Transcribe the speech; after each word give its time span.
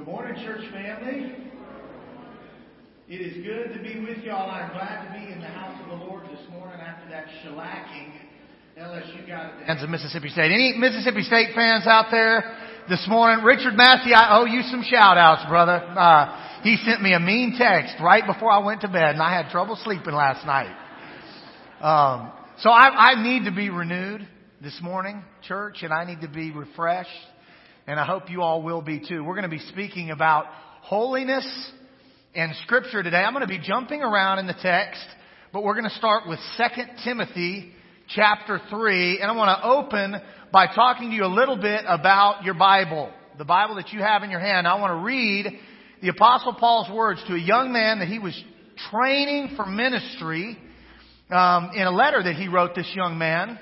Good 0.00 0.08
morning, 0.08 0.42
church 0.46 0.64
family. 0.72 1.30
It 3.06 3.20
is 3.20 3.44
good 3.44 3.74
to 3.74 3.82
be 3.82 4.00
with 4.00 4.24
y'all. 4.24 4.50
I'm 4.50 4.72
glad 4.72 5.04
to 5.04 5.12
be 5.12 5.30
in 5.30 5.42
the 5.42 5.46
house 5.46 5.78
of 5.82 5.90
the 5.90 6.06
Lord 6.06 6.24
this 6.24 6.40
morning 6.50 6.80
after 6.80 7.10
that 7.10 7.26
shellacking 7.44 8.10
LSU 8.78 9.28
got 9.28 9.60
at 9.66 9.76
the 9.76 9.84
of 9.84 9.90
Mississippi 9.90 10.30
State. 10.30 10.52
Any 10.52 10.72
Mississippi 10.78 11.20
State 11.20 11.48
fans 11.54 11.86
out 11.86 12.06
there 12.10 12.56
this 12.88 13.04
morning? 13.10 13.44
Richard 13.44 13.74
Massey, 13.74 14.14
I 14.14 14.38
owe 14.40 14.46
you 14.46 14.62
some 14.62 14.82
shout 14.82 15.18
outs, 15.18 15.46
brother. 15.50 15.74
Uh, 15.74 16.62
he 16.62 16.78
sent 16.78 17.02
me 17.02 17.12
a 17.12 17.20
mean 17.20 17.56
text 17.58 17.96
right 18.02 18.24
before 18.26 18.50
I 18.50 18.64
went 18.64 18.80
to 18.80 18.88
bed 18.88 19.16
and 19.16 19.20
I 19.20 19.36
had 19.36 19.50
trouble 19.50 19.76
sleeping 19.84 20.14
last 20.14 20.46
night. 20.46 20.74
Um, 21.82 22.32
so 22.60 22.70
I, 22.70 23.12
I 23.12 23.22
need 23.22 23.44
to 23.44 23.52
be 23.52 23.68
renewed 23.68 24.26
this 24.62 24.78
morning, 24.80 25.22
church, 25.46 25.82
and 25.82 25.92
I 25.92 26.06
need 26.06 26.22
to 26.22 26.28
be 26.28 26.52
refreshed 26.52 27.10
and 27.90 27.98
I 27.98 28.04
hope 28.04 28.30
you 28.30 28.40
all 28.40 28.62
will 28.62 28.82
be 28.82 29.00
too. 29.00 29.24
We're 29.24 29.34
going 29.34 29.42
to 29.42 29.48
be 29.48 29.58
speaking 29.58 30.12
about 30.12 30.46
holiness 30.82 31.44
and 32.36 32.52
scripture 32.62 33.02
today. 33.02 33.16
I'm 33.16 33.32
going 33.32 33.42
to 33.42 33.48
be 33.48 33.58
jumping 33.58 34.00
around 34.00 34.38
in 34.38 34.46
the 34.46 34.54
text, 34.62 35.04
but 35.52 35.64
we're 35.64 35.74
going 35.74 35.90
to 35.90 35.96
start 35.96 36.28
with 36.28 36.38
2 36.56 36.82
Timothy 37.02 37.72
chapter 38.06 38.60
3, 38.70 39.18
and 39.20 39.28
I 39.28 39.34
want 39.34 39.60
to 39.60 39.66
open 39.66 40.14
by 40.52 40.66
talking 40.72 41.10
to 41.10 41.16
you 41.16 41.24
a 41.24 41.34
little 41.34 41.56
bit 41.56 41.84
about 41.84 42.44
your 42.44 42.54
Bible, 42.54 43.12
the 43.38 43.44
Bible 43.44 43.74
that 43.74 43.88
you 43.88 43.98
have 43.98 44.22
in 44.22 44.30
your 44.30 44.38
hand. 44.38 44.68
I 44.68 44.78
want 44.78 44.92
to 44.92 45.04
read 45.04 45.58
the 46.00 46.10
apostle 46.10 46.54
Paul's 46.54 46.88
words 46.94 47.20
to 47.26 47.34
a 47.34 47.40
young 47.40 47.72
man 47.72 47.98
that 47.98 48.06
he 48.06 48.20
was 48.20 48.40
training 48.92 49.54
for 49.56 49.66
ministry 49.66 50.56
um, 51.28 51.70
in 51.74 51.88
a 51.88 51.90
letter 51.90 52.22
that 52.22 52.36
he 52.36 52.46
wrote 52.46 52.76
this 52.76 52.92
young 52.94 53.18
man. 53.18 53.58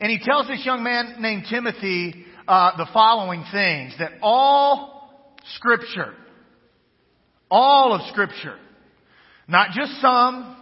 And 0.00 0.10
he 0.10 0.18
tells 0.18 0.48
this 0.48 0.66
young 0.66 0.82
man 0.82 1.18
named 1.20 1.44
Timothy 1.48 2.26
uh, 2.46 2.76
the 2.76 2.86
following 2.92 3.44
things 3.52 3.94
that 3.98 4.12
all 4.20 5.28
Scripture, 5.56 6.14
all 7.50 7.94
of 7.94 8.02
Scripture, 8.10 8.56
not 9.48 9.70
just 9.72 10.00
some, 10.00 10.56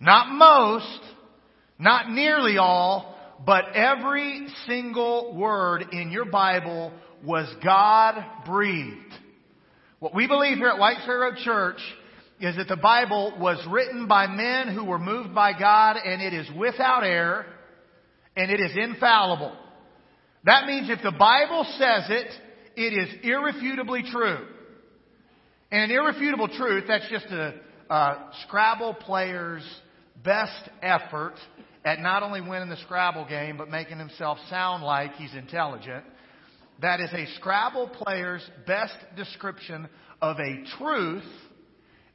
not 0.00 0.28
most, 0.30 1.00
not 1.78 2.10
nearly 2.10 2.58
all, 2.58 3.16
but 3.44 3.74
every 3.74 4.48
single 4.66 5.34
word 5.34 5.84
in 5.92 6.10
your 6.10 6.24
Bible 6.24 6.92
was 7.24 7.48
God 7.64 8.24
breathed. 8.46 9.12
What 10.00 10.14
we 10.14 10.26
believe 10.26 10.58
here 10.58 10.68
at 10.68 10.78
White 10.78 10.98
Church 11.44 11.80
is 12.40 12.56
that 12.56 12.68
the 12.68 12.76
Bible 12.76 13.36
was 13.40 13.64
written 13.68 14.06
by 14.06 14.26
men 14.26 14.74
who 14.74 14.84
were 14.84 14.98
moved 14.98 15.34
by 15.34 15.58
God 15.58 15.96
and 15.96 16.22
it 16.22 16.32
is 16.32 16.48
without 16.56 17.04
error 17.04 17.46
and 18.36 18.50
it 18.50 18.60
is 18.60 18.76
infallible. 18.76 19.56
That 20.44 20.66
means 20.66 20.88
if 20.90 21.02
the 21.02 21.12
Bible 21.12 21.64
says 21.78 22.04
it, 22.08 22.28
it 22.76 22.92
is 22.92 23.24
irrefutably 23.24 24.04
true. 24.10 24.46
And 25.70 25.90
an 25.90 25.96
irrefutable 25.96 26.48
truth, 26.48 26.84
that's 26.88 27.08
just 27.10 27.26
a, 27.26 27.54
a 27.90 28.30
Scrabble 28.46 28.94
player's 28.94 29.64
best 30.24 30.70
effort 30.82 31.34
at 31.84 32.00
not 32.00 32.22
only 32.22 32.40
winning 32.40 32.68
the 32.68 32.76
Scrabble 32.78 33.26
game, 33.28 33.56
but 33.56 33.68
making 33.68 33.98
himself 33.98 34.38
sound 34.48 34.82
like 34.82 35.14
he's 35.14 35.34
intelligent. 35.34 36.04
That 36.80 37.00
is 37.00 37.10
a 37.12 37.26
Scrabble 37.36 37.88
player's 37.88 38.48
best 38.66 38.94
description 39.16 39.88
of 40.22 40.38
a 40.38 40.64
truth 40.78 41.24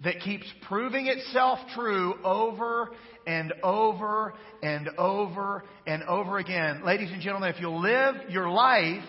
that 0.04 0.20
keeps 0.20 0.46
proving 0.68 1.08
itself 1.08 1.60
true 1.74 2.16
over 2.24 2.92
and 3.26 3.54
over 3.64 4.34
and 4.62 4.90
over 4.98 5.64
and 5.88 6.04
over 6.04 6.38
again. 6.38 6.84
Ladies 6.86 7.10
and 7.12 7.22
gentlemen, 7.22 7.54
if 7.54 7.62
you'll 7.62 7.82
live 7.82 8.16
your 8.30 8.50
life 8.50 9.04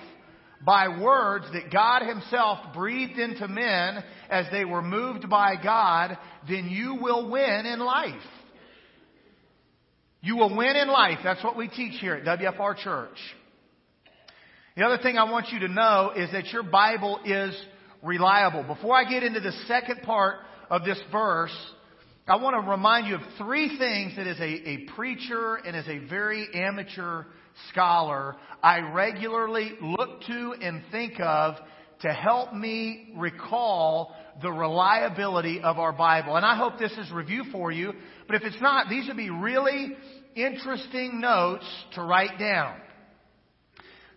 by 0.64 1.00
words 1.00 1.46
that 1.52 1.72
God 1.72 2.02
Himself 2.02 2.58
breathed 2.74 3.18
into 3.18 3.48
men 3.48 4.02
as 4.30 4.46
they 4.52 4.64
were 4.64 4.82
moved 4.82 5.28
by 5.28 5.56
God, 5.62 6.16
then 6.48 6.68
you 6.68 6.96
will 7.00 7.30
win 7.30 7.66
in 7.66 7.80
life. 7.80 8.14
You 10.22 10.36
will 10.36 10.56
win 10.56 10.76
in 10.76 10.88
life. 10.88 11.18
That's 11.22 11.44
what 11.44 11.56
we 11.56 11.68
teach 11.68 12.00
here 12.00 12.14
at 12.14 12.24
WFR 12.24 12.76
Church. 12.78 13.18
The 14.76 14.84
other 14.84 14.98
thing 15.02 15.18
I 15.18 15.30
want 15.30 15.50
you 15.50 15.60
to 15.60 15.68
know 15.68 16.12
is 16.16 16.32
that 16.32 16.46
your 16.46 16.62
Bible 16.62 17.20
is 17.24 17.54
reliable. 18.02 18.62
Before 18.62 18.96
I 18.96 19.08
get 19.08 19.22
into 19.22 19.40
the 19.40 19.52
second 19.66 20.02
part 20.02 20.36
of 20.70 20.84
this 20.84 21.00
verse, 21.12 21.54
I 22.26 22.36
want 22.36 22.62
to 22.62 22.70
remind 22.70 23.06
you 23.06 23.16
of 23.16 23.20
three 23.38 23.76
things 23.78 24.16
that 24.16 24.26
as 24.26 24.38
a, 24.38 24.42
a 24.44 24.76
preacher 24.96 25.56
and 25.56 25.76
as 25.76 25.86
a 25.88 25.98
very 26.08 26.48
amateur 26.54 27.24
scholar, 27.70 28.36
I 28.62 28.80
regularly 28.92 29.72
look 29.80 30.22
to 30.22 30.54
and 30.60 30.82
think 30.90 31.20
of 31.20 31.56
to 32.00 32.12
help 32.12 32.52
me 32.52 33.12
recall 33.16 34.14
the 34.42 34.50
reliability 34.50 35.60
of 35.60 35.78
our 35.78 35.92
Bible. 35.92 36.36
And 36.36 36.44
I 36.44 36.56
hope 36.56 36.78
this 36.78 36.92
is 36.92 37.10
review 37.12 37.44
for 37.52 37.70
you, 37.70 37.92
but 38.26 38.36
if 38.36 38.42
it's 38.42 38.60
not, 38.60 38.88
these 38.88 39.06
would 39.06 39.16
be 39.16 39.30
really 39.30 39.96
interesting 40.34 41.20
notes 41.20 41.66
to 41.94 42.02
write 42.02 42.38
down. 42.38 42.76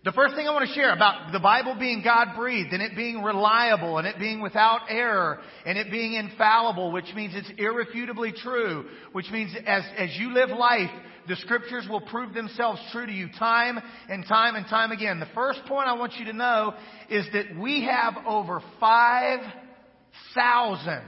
The 0.08 0.12
first 0.12 0.34
thing 0.34 0.48
I 0.48 0.52
want 0.52 0.66
to 0.66 0.74
share 0.74 0.94
about 0.94 1.32
the 1.32 1.38
Bible 1.38 1.76
being 1.78 2.02
God 2.02 2.28
breathed 2.34 2.72
and 2.72 2.80
it 2.80 2.96
being 2.96 3.22
reliable 3.22 3.98
and 3.98 4.06
it 4.06 4.18
being 4.18 4.40
without 4.40 4.80
error 4.88 5.38
and 5.66 5.76
it 5.76 5.90
being 5.90 6.14
infallible, 6.14 6.92
which 6.92 7.12
means 7.14 7.34
it's 7.36 7.50
irrefutably 7.58 8.32
true, 8.32 8.86
which 9.12 9.30
means 9.30 9.54
as, 9.66 9.82
as 9.98 10.16
you 10.16 10.32
live 10.32 10.48
life, 10.48 10.88
the 11.26 11.36
scriptures 11.36 11.86
will 11.90 12.00
prove 12.00 12.32
themselves 12.32 12.80
true 12.90 13.04
to 13.04 13.12
you 13.12 13.28
time 13.38 13.78
and 14.08 14.24
time 14.26 14.54
and 14.54 14.66
time 14.68 14.92
again. 14.92 15.20
The 15.20 15.28
first 15.34 15.60
point 15.66 15.88
I 15.88 15.92
want 15.92 16.14
you 16.14 16.24
to 16.24 16.32
know 16.32 16.72
is 17.10 17.26
that 17.34 17.54
we 17.58 17.84
have 17.84 18.14
over 18.26 18.62
5,000 18.80 21.02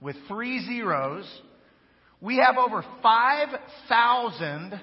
with 0.00 0.16
three 0.26 0.66
zeros. 0.66 1.30
We 2.20 2.38
have 2.38 2.58
over 2.58 2.84
5,000 3.04 4.80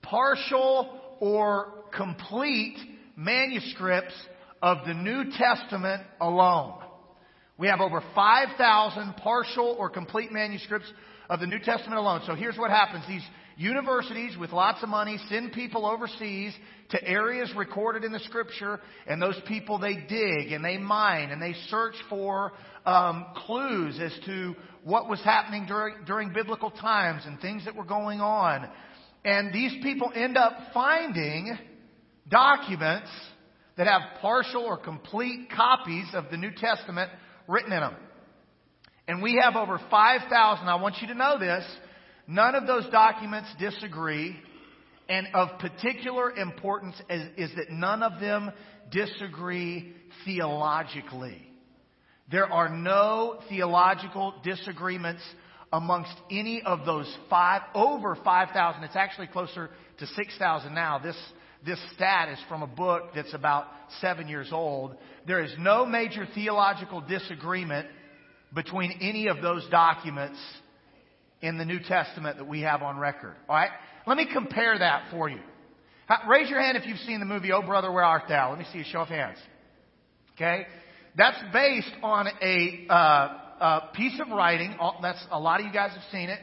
partial 0.00 0.98
or 1.20 1.75
complete 1.92 2.76
manuscripts 3.16 4.14
of 4.62 4.78
the 4.86 4.94
New 4.94 5.30
Testament 5.36 6.02
alone. 6.20 6.80
We 7.58 7.68
have 7.68 7.80
over 7.80 8.02
5,000 8.14 9.14
partial 9.14 9.76
or 9.78 9.88
complete 9.88 10.30
manuscripts 10.30 10.92
of 11.30 11.40
the 11.40 11.46
New 11.46 11.58
Testament 11.58 11.98
alone. 11.98 12.20
So 12.26 12.34
here's 12.34 12.58
what 12.58 12.70
happens. 12.70 13.04
These 13.08 13.24
universities 13.56 14.36
with 14.38 14.52
lots 14.52 14.82
of 14.82 14.88
money 14.88 15.18
send 15.30 15.52
people 15.52 15.86
overseas 15.86 16.52
to 16.90 17.02
areas 17.02 17.50
recorded 17.56 18.04
in 18.04 18.12
the 18.12 18.20
scripture 18.20 18.80
and 19.06 19.20
those 19.20 19.40
people 19.48 19.78
they 19.78 19.94
dig 19.94 20.52
and 20.52 20.64
they 20.64 20.76
mine 20.76 21.30
and 21.30 21.40
they 21.40 21.54
search 21.68 21.94
for 22.10 22.52
um, 22.84 23.26
clues 23.46 23.98
as 24.00 24.12
to 24.26 24.54
what 24.84 25.08
was 25.08 25.20
happening 25.22 25.64
during, 25.66 25.96
during 26.06 26.32
biblical 26.32 26.70
times 26.70 27.22
and 27.24 27.40
things 27.40 27.64
that 27.64 27.74
were 27.74 27.84
going 27.84 28.20
on. 28.20 28.68
And 29.24 29.52
these 29.52 29.72
people 29.82 30.12
end 30.14 30.36
up 30.36 30.52
finding 30.72 31.58
documents 32.30 33.08
that 33.76 33.86
have 33.86 34.20
partial 34.20 34.62
or 34.62 34.78
complete 34.78 35.48
copies 35.54 36.06
of 36.14 36.24
the 36.30 36.36
New 36.36 36.50
Testament 36.56 37.10
written 37.46 37.72
in 37.72 37.80
them. 37.80 37.94
And 39.08 39.22
we 39.22 39.38
have 39.40 39.54
over 39.54 39.80
5,000. 39.90 40.68
I 40.68 40.74
want 40.76 40.96
you 41.00 41.08
to 41.08 41.14
know 41.14 41.38
this. 41.38 41.64
None 42.26 42.54
of 42.54 42.66
those 42.66 42.88
documents 42.90 43.48
disagree. 43.58 44.36
And 45.08 45.28
of 45.34 45.60
particular 45.60 46.32
importance 46.32 46.96
is, 47.08 47.50
is 47.50 47.56
that 47.56 47.70
none 47.70 48.02
of 48.02 48.20
them 48.20 48.50
disagree 48.90 49.94
theologically. 50.24 51.46
There 52.30 52.52
are 52.52 52.68
no 52.68 53.38
theological 53.48 54.34
disagreements 54.42 55.22
amongst 55.72 56.14
any 56.30 56.62
of 56.62 56.84
those 56.84 57.12
five, 57.30 57.62
over 57.74 58.16
5,000. 58.16 58.82
It's 58.82 58.96
actually 58.96 59.28
closer 59.28 59.70
to 59.98 60.06
6,000 60.06 60.74
now. 60.74 60.98
This 60.98 61.16
this 61.66 61.80
stat 61.94 62.28
is 62.28 62.38
from 62.48 62.62
a 62.62 62.66
book 62.66 63.10
that's 63.14 63.34
about 63.34 63.66
seven 64.00 64.28
years 64.28 64.50
old. 64.52 64.94
There 65.26 65.42
is 65.42 65.52
no 65.58 65.84
major 65.84 66.26
theological 66.34 67.00
disagreement 67.00 67.88
between 68.54 68.98
any 69.00 69.26
of 69.26 69.42
those 69.42 69.66
documents 69.68 70.38
in 71.42 71.58
the 71.58 71.64
New 71.64 71.80
Testament 71.80 72.38
that 72.38 72.46
we 72.46 72.60
have 72.60 72.82
on 72.82 72.98
record. 72.98 73.34
All 73.48 73.56
right? 73.56 73.70
Let 74.06 74.16
me 74.16 74.28
compare 74.32 74.78
that 74.78 75.10
for 75.10 75.28
you. 75.28 75.40
Raise 76.28 76.48
your 76.48 76.60
hand 76.60 76.76
if 76.76 76.86
you've 76.86 76.98
seen 76.98 77.18
the 77.18 77.26
movie 77.26 77.50
Oh 77.52 77.62
Brother 77.62 77.90
Where 77.90 78.04
Art 78.04 78.22
Thou. 78.28 78.50
Let 78.50 78.60
me 78.60 78.66
see 78.72 78.80
a 78.80 78.84
show 78.84 79.00
of 79.00 79.08
hands. 79.08 79.38
Okay? 80.34 80.66
That's 81.16 81.38
based 81.52 81.92
on 82.02 82.28
a, 82.40 82.86
uh, 82.88 82.94
a 83.60 83.90
piece 83.92 84.20
of 84.20 84.28
writing. 84.28 84.76
That's 85.02 85.24
a 85.32 85.40
lot 85.40 85.60
of 85.60 85.66
you 85.66 85.72
guys 85.72 85.90
have 85.92 86.04
seen 86.12 86.28
it. 86.28 86.38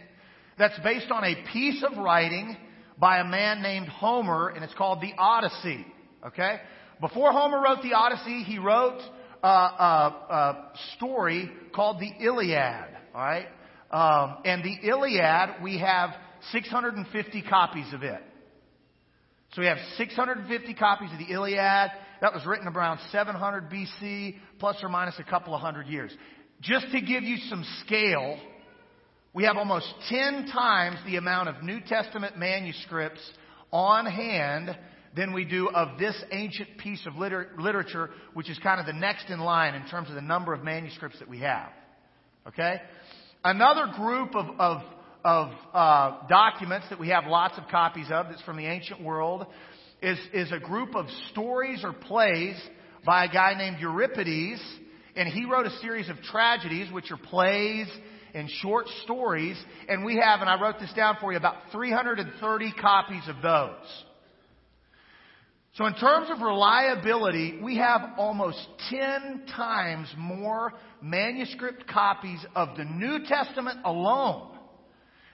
That's 0.57 0.77
based 0.83 1.09
on 1.12 1.24
a 1.24 1.36
piece 1.53 1.81
of 1.83 1.97
writing 1.97 2.57
by 2.98 3.19
a 3.19 3.24
man 3.24 3.62
named 3.62 3.88
Homer, 3.88 4.50
and 4.50 4.63
it's 4.63 4.74
called 4.75 5.01
the 5.01 5.13
Odyssey. 5.18 5.86
Okay? 6.28 6.57
Before 7.01 7.31
Homer 7.31 7.62
wrote 7.62 7.81
the 7.81 7.94
Odyssey, 7.94 8.44
he 8.44 8.60
wrote 8.60 9.00
a, 9.44 9.48
a, 9.48 10.25
a 10.30 10.72
story 10.95 11.51
called 11.74 12.00
the 12.00 12.25
Iliad. 12.25 12.90
All 13.13 13.22
right? 13.22 13.48
Um, 13.92 14.38
and 14.45 14.63
the 14.63 14.88
Iliad, 14.88 15.62
we 15.62 15.80
have 15.80 16.12
650 16.51 17.44
copies 17.44 17.94
of 17.94 18.04
it. 18.04 18.22
So 19.54 19.62
we 19.62 19.68
have 19.68 19.78
650 19.98 20.74
copies 20.74 21.12
of 21.12 21.19
the 21.19 21.31
Iliad. 21.31 21.92
that 22.22 22.34
was 22.34 22.44
written 22.45 22.68
around 22.68 23.00
700 23.12 23.69
BC, 23.69 24.36
plus 24.60 24.78
or 24.81 24.90
minus 24.90 25.16
a 25.19 25.24
couple 25.24 25.54
of 25.54 25.62
hundred 25.62 25.88
years. 25.88 26.12
Just 26.62 26.88
to 26.92 27.01
give 27.01 27.24
you 27.24 27.38
some 27.50 27.63
scale, 27.86 28.40
we 29.33 29.45
have 29.45 29.57
almost 29.57 29.91
10 30.09 30.47
times 30.53 30.97
the 31.07 31.15
amount 31.15 31.50
of 31.50 31.63
New 31.63 31.80
Testament 31.81 32.38
manuscripts 32.38 33.21
on 33.71 34.06
hand 34.06 34.77
than 35.15 35.33
we 35.33 35.44
do 35.44 35.69
of 35.69 35.97
this 35.97 36.15
ancient 36.31 36.77
piece 36.77 37.03
of 37.07 37.15
liter- 37.15 37.50
literature, 37.57 38.12
which 38.35 38.47
is 38.47 38.59
kind 38.59 38.80
of 38.80 38.85
the 38.85 38.94
next 38.94 39.30
in 39.30 39.39
line 39.39 39.74
in 39.74 39.88
terms 39.88 40.09
of 40.09 40.15
the 40.15 40.21
number 40.21 40.53
of 40.53 40.63
manuscripts 40.63 41.18
that 41.18 41.27
we 41.27 41.39
have. 41.39 41.69
Okay? 42.47 42.75
Another 43.44 43.91
group 43.95 44.35
of, 44.35 44.45
of, 44.59 44.81
of 45.25 45.51
uh, 45.74 46.27
documents 46.27 46.88
that 46.91 47.00
we 47.00 47.09
have 47.09 47.25
lots 47.25 47.57
of 47.57 47.68
copies 47.69 48.07
of 48.12 48.27
that's 48.30 48.41
from 48.44 48.57
the 48.57 48.68
ancient 48.68 49.01
world 49.01 49.47
is, 50.01 50.19
is 50.31 50.51
a 50.51 50.59
group 50.59 50.95
of 50.95 51.07
stories 51.31 51.83
or 51.83 51.94
plays 51.94 52.56
by 53.03 53.25
a 53.25 53.33
guy 53.33 53.56
named 53.57 53.77
Euripides. 53.80 54.62
And 55.15 55.27
he 55.27 55.45
wrote 55.45 55.65
a 55.65 55.77
series 55.80 56.09
of 56.09 56.21
tragedies, 56.21 56.91
which 56.91 57.12
are 57.12 57.18
plays 57.18 57.88
and 58.33 58.50
short 58.62 58.88
stories. 59.03 59.57
And 59.88 60.03
we 60.03 60.18
have, 60.18 60.41
and 60.41 60.50
I 60.50 60.59
wrote 60.62 60.80
this 60.80 60.94
down 60.94 61.18
for 61.19 61.31
you, 61.31 61.38
about 61.38 61.56
330 61.71 62.74
copies 62.80 63.24
of 63.27 63.41
those. 63.41 64.03
So 65.75 65.88
in 65.88 65.95
terms 65.95 66.30
of 66.30 66.39
reliability, 66.41 67.59
we 67.63 67.77
have 67.77 68.01
almost 68.18 68.59
10 68.91 69.45
times 69.56 70.07
more 70.18 70.74
manuscript 71.01 71.88
copies 71.88 72.39
of 72.56 72.77
the 72.77 72.85
New 72.85 73.25
Testament 73.25 73.80
alone 73.83 74.56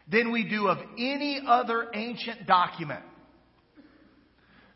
than 0.09 0.31
we 0.31 0.47
do 0.47 0.67
of 0.67 0.77
any 0.97 1.41
other 1.45 1.87
ancient 1.93 2.47
document. 2.47 3.03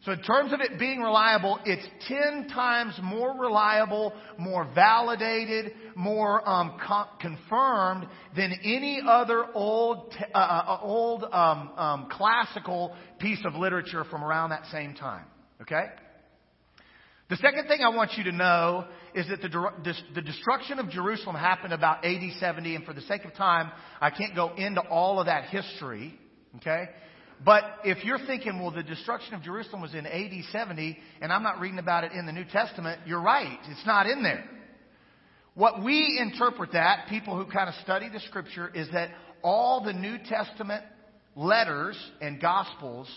So 0.06 0.12
in 0.12 0.22
terms 0.22 0.52
of 0.52 0.60
it 0.60 0.78
being 0.78 1.00
reliable, 1.00 1.60
it's 1.66 1.88
10 2.10 2.50
times 2.50 2.94
more 3.02 3.38
reliable, 3.40 4.12
more 4.38 4.68
validated, 4.76 5.72
more 5.96 6.48
um, 6.48 6.78
co- 6.86 7.08
confirmed 7.22 8.08
than 8.36 8.52
any 8.66 9.02
other 9.08 9.46
old, 9.54 10.14
uh, 10.34 10.38
uh, 10.38 10.80
old 10.82 11.24
um, 11.24 11.72
um, 11.78 12.08
classical 12.12 12.94
piece 13.20 13.40
of 13.46 13.56
literature 13.56 14.04
from 14.04 14.26
around 14.26 14.50
that 14.50 14.66
same 14.74 14.94
time. 14.94 15.24
Okay? 15.62 15.86
The 17.30 17.38
second 17.38 17.68
thing 17.70 17.80
I 17.82 17.96
want 17.96 18.12
you 18.18 18.26
to 18.26 18.34
know 18.34 18.86
is 19.16 19.26
that 19.30 19.42
the, 19.42 19.94
the 20.14 20.22
destruction 20.22 20.80
of 20.80 20.90
Jerusalem 20.90 21.38
happened 21.38 21.72
about 21.72 22.04
AD 22.04 22.22
70, 22.42 22.76
and 22.76 22.86
for 22.86 22.94
the 22.94 23.02
sake 23.02 23.24
of 23.24 23.34
time, 23.36 23.72
I 24.02 24.10
can't 24.10 24.36
go 24.36 24.54
into 24.54 24.82
all 24.82 25.22
of 25.22 25.28
that 25.28 25.46
history. 25.46 26.20
Okay? 26.58 26.90
But 27.46 27.64
if 27.84 28.04
you're 28.04 28.20
thinking, 28.26 28.62
well, 28.62 28.72
the 28.72 28.84
destruction 28.84 29.34
of 29.34 29.42
Jerusalem 29.42 29.82
was 29.82 29.94
in 29.94 30.06
AD 30.06 30.32
70, 30.52 30.98
and 31.22 31.32
I'm 31.32 31.44
not 31.44 31.60
reading 31.60 31.80
about 31.80 32.04
it 32.04 32.14
in 32.14 32.26
the 32.26 32.32
New 32.32 32.46
Testament, 32.46 33.02
you're 33.06 33.22
right. 33.22 33.60
It's 33.70 33.86
not 33.86 34.08
in 34.08 34.24
there. 34.24 34.46
What 35.56 35.84
we 35.84 36.20
interpret 36.20 36.72
that, 36.74 37.08
people 37.10 37.38
who 37.38 37.52
kind 37.52 37.70
of 37.70 37.76
study 37.84 38.10
the 38.10 38.20
scripture, 38.22 38.72
is 38.74 38.88
that 38.94 39.10
all 39.44 39.84
the 39.84 39.94
New 39.94 40.18
Testament 40.18 40.84
letters 41.36 41.98
and 42.22 42.42
gospels 42.42 43.08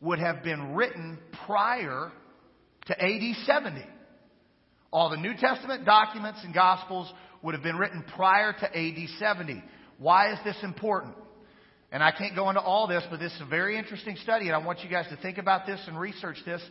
would 0.00 0.18
have 0.18 0.42
been 0.42 0.74
written 0.74 1.18
prior 1.46 2.12
to 2.86 3.02
AD 3.02 3.36
70. 3.46 3.82
All 4.92 5.08
the 5.08 5.16
New 5.16 5.34
Testament 5.38 5.84
documents 5.86 6.40
and 6.44 6.52
Gospels 6.52 7.10
would 7.42 7.54
have 7.54 7.62
been 7.62 7.76
written 7.76 8.04
prior 8.14 8.52
to 8.52 8.66
AD 8.66 9.08
70. 9.18 9.62
Why 9.98 10.32
is 10.32 10.38
this 10.44 10.56
important? 10.62 11.14
And 11.92 12.02
I 12.02 12.10
can't 12.10 12.34
go 12.34 12.48
into 12.48 12.60
all 12.60 12.88
this, 12.88 13.04
but 13.10 13.20
this 13.20 13.32
is 13.32 13.40
a 13.42 13.46
very 13.46 13.78
interesting 13.78 14.16
study, 14.16 14.46
and 14.46 14.56
I 14.56 14.58
want 14.58 14.80
you 14.80 14.90
guys 14.90 15.06
to 15.10 15.16
think 15.16 15.38
about 15.38 15.66
this 15.66 15.80
and 15.86 15.98
research 15.98 16.38
this. 16.44 16.62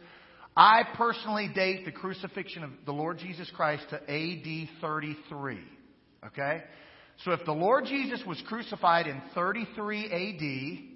I 0.58 0.82
personally 0.96 1.50
date 1.54 1.86
the 1.86 1.92
crucifixion 1.92 2.64
of 2.64 2.72
the 2.86 2.92
Lord 2.92 3.20
Jesus 3.20 3.50
Christ 3.56 3.84
to 3.92 3.98
AD 3.98 4.70
33. 4.82 5.60
Okay? 6.28 6.64
So 7.24 7.32
if 7.32 7.46
the 7.46 7.54
Lord 7.54 7.86
Jesus 7.86 8.22
was 8.28 8.42
crucified 8.48 9.08
in 9.08 9.22
33 9.34 10.06
AD, 10.06 10.92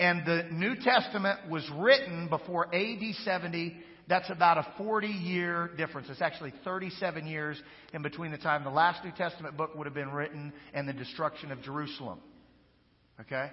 and 0.00 0.24
the 0.24 0.44
New 0.52 0.76
Testament 0.76 1.50
was 1.50 1.68
written 1.76 2.28
before 2.28 2.72
AD 2.74 3.02
70. 3.24 3.76
That's 4.08 4.30
about 4.30 4.58
a 4.58 4.66
40 4.78 5.08
year 5.08 5.70
difference. 5.76 6.08
It's 6.08 6.22
actually 6.22 6.52
37 6.64 7.26
years 7.26 7.60
in 7.92 8.02
between 8.02 8.30
the 8.30 8.38
time 8.38 8.64
the 8.64 8.70
last 8.70 9.04
New 9.04 9.12
Testament 9.12 9.56
book 9.56 9.74
would 9.74 9.86
have 9.86 9.94
been 9.94 10.12
written 10.12 10.52
and 10.72 10.88
the 10.88 10.92
destruction 10.92 11.50
of 11.50 11.62
Jerusalem. 11.62 12.20
Okay? 13.20 13.50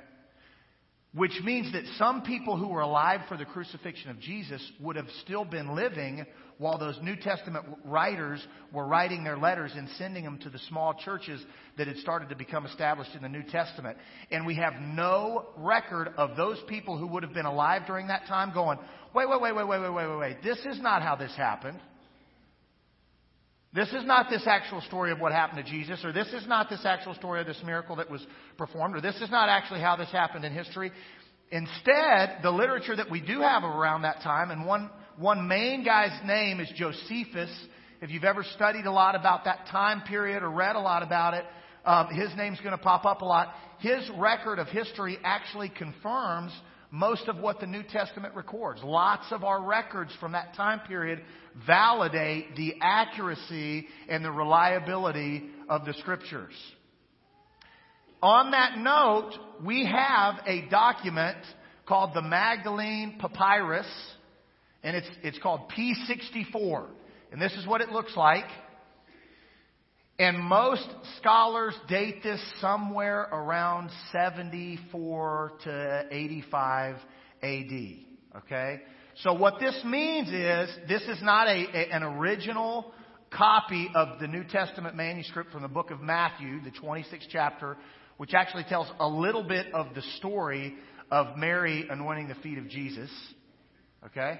Which 1.13 1.39
means 1.43 1.71
that 1.71 1.83
some 1.97 2.23
people 2.23 2.57
who 2.57 2.67
were 2.67 2.81
alive 2.81 3.21
for 3.29 3.37
the 3.37 3.45
crucifixion 3.45 4.09
of 4.09 4.19
Jesus 4.19 4.61
would 4.81 4.97
have 4.97 5.07
still 5.23 5.45
been 5.45 5.73
living 5.73 6.25
while 6.57 6.77
those 6.77 6.97
New 7.01 7.15
Testament 7.15 7.65
writers 7.85 8.45
were 8.73 8.85
writing 8.85 9.23
their 9.23 9.37
letters 9.37 9.71
and 9.75 9.87
sending 9.97 10.25
them 10.25 10.39
to 10.39 10.49
the 10.49 10.59
small 10.67 10.93
churches 10.93 11.41
that 11.77 11.87
had 11.87 11.97
started 11.97 12.29
to 12.29 12.35
become 12.35 12.65
established 12.65 13.11
in 13.15 13.21
the 13.21 13.29
New 13.29 13.43
Testament. 13.43 13.97
And 14.29 14.45
we 14.45 14.55
have 14.55 14.73
no 14.81 15.47
record 15.57 16.09
of 16.17 16.35
those 16.35 16.61
people 16.67 16.97
who 16.97 17.07
would 17.07 17.23
have 17.23 17.33
been 17.33 17.45
alive 17.45 17.83
during 17.87 18.07
that 18.07 18.27
time 18.27 18.53
going, 18.53 18.77
wait, 19.13 19.29
wait, 19.29 19.41
wait, 19.41 19.55
wait, 19.55 19.67
wait, 19.67 19.79
wait, 19.81 19.93
wait, 19.93 20.07
wait, 20.07 20.19
wait. 20.19 20.43
This 20.43 20.59
is 20.65 20.81
not 20.81 21.01
how 21.01 21.15
this 21.15 21.33
happened. 21.37 21.79
This 23.75 23.89
is 23.89 24.05
not 24.05 24.29
this 24.29 24.47
actual 24.47 24.79
story 24.79 25.11
of 25.11 25.19
what 25.19 25.33
happened 25.33 25.63
to 25.63 25.69
Jesus, 25.69 25.99
or 26.05 26.13
this 26.13 26.29
is 26.29 26.47
not 26.47 26.69
this 26.69 26.85
actual 26.85 27.13
story 27.13 27.41
of 27.41 27.45
this 27.45 27.61
miracle 27.65 27.97
that 27.97 28.09
was 28.09 28.25
performed, 28.57 28.95
or 28.95 29.01
this 29.01 29.19
is 29.19 29.29
not 29.29 29.49
actually 29.49 29.81
how 29.81 29.97
this 29.97 30.09
happened 30.13 30.45
in 30.45 30.53
history. 30.53 30.93
Instead, 31.51 32.37
the 32.41 32.51
literature 32.51 32.95
that 32.95 33.11
we 33.11 33.19
do 33.19 33.41
have 33.41 33.65
around 33.65 34.03
that 34.03 34.21
time, 34.21 34.49
and 34.49 34.65
one, 34.65 34.89
one 35.17 35.49
main 35.49 35.83
guy's 35.83 36.17
name 36.25 36.61
is 36.61 36.71
Josephus. 36.73 37.51
If 38.01 38.11
you've 38.11 38.23
ever 38.23 38.45
studied 38.55 38.85
a 38.85 38.91
lot 38.91 39.13
about 39.13 39.43
that 39.43 39.67
time 39.69 40.03
period 40.07 40.41
or 40.41 40.49
read 40.49 40.77
a 40.77 40.79
lot 40.79 41.03
about 41.03 41.33
it, 41.33 41.43
um, 41.83 42.07
his 42.07 42.29
name's 42.37 42.61
going 42.61 42.71
to 42.71 42.81
pop 42.81 43.05
up 43.05 43.21
a 43.21 43.25
lot. 43.25 43.49
His 43.79 44.09
record 44.17 44.57
of 44.57 44.67
history 44.67 45.17
actually 45.21 45.67
confirms 45.67 46.53
most 46.95 47.27
of 47.27 47.37
what 47.37 47.59
the 47.59 47.67
New 47.67 47.83
Testament 47.83 48.35
records. 48.35 48.81
Lots 48.81 49.25
of 49.31 49.43
our 49.43 49.61
records 49.61 50.11
from 50.19 50.31
that 50.31 50.55
time 50.55 50.79
period 50.87 51.21
validate 51.67 52.55
the 52.55 52.75
accuracy 52.81 53.87
and 54.07 54.23
the 54.23 54.31
reliability 54.31 55.49
of 55.67 55.83
the 55.83 55.93
scriptures. 55.95 56.53
On 58.23 58.51
that 58.51 58.77
note, 58.77 59.33
we 59.63 59.85
have 59.85 60.35
a 60.47 60.69
document 60.69 61.37
called 61.85 62.13
the 62.13 62.21
Magdalene 62.21 63.17
Papyrus, 63.19 63.87
and 64.81 64.95
it's, 64.95 65.09
it's 65.21 65.39
called 65.39 65.71
P64. 65.77 66.87
And 67.33 67.41
this 67.41 67.53
is 67.53 67.67
what 67.67 67.81
it 67.81 67.89
looks 67.89 68.15
like. 68.15 68.45
And 70.17 70.39
most 70.39 70.87
scholars 71.17 71.75
date 71.89 72.23
this 72.23 72.41
somewhere 72.61 73.21
around 73.33 73.89
74 74.13 75.51
to 75.65 76.05
85 76.09 76.95
AD. 77.43 77.71
Okay? 78.37 78.81
So 79.23 79.33
what 79.33 79.59
this 79.59 79.77
means 79.83 80.29
is 80.29 80.69
this 80.87 81.01
is 81.03 81.21
not 81.21 81.47
a, 81.47 81.51
a, 81.51 81.93
an 81.93 82.03
original 82.03 82.93
copy 83.29 83.89
of 83.93 84.19
the 84.19 84.27
New 84.27 84.45
Testament 84.45 84.95
manuscript 84.95 85.51
from 85.51 85.63
the 85.63 85.67
book 85.67 85.91
of 85.91 85.99
Matthew, 85.99 86.61
the 86.61 86.71
26th 86.71 87.27
chapter, 87.29 87.75
which 88.15 88.33
actually 88.33 88.63
tells 88.63 88.87
a 88.99 89.07
little 89.07 89.43
bit 89.43 89.73
of 89.73 89.87
the 89.95 90.01
story 90.17 90.75
of 91.11 91.37
Mary 91.37 91.87
anointing 91.89 92.29
the 92.29 92.35
feet 92.35 92.57
of 92.57 92.69
Jesus. 92.69 93.09
Okay? 94.05 94.39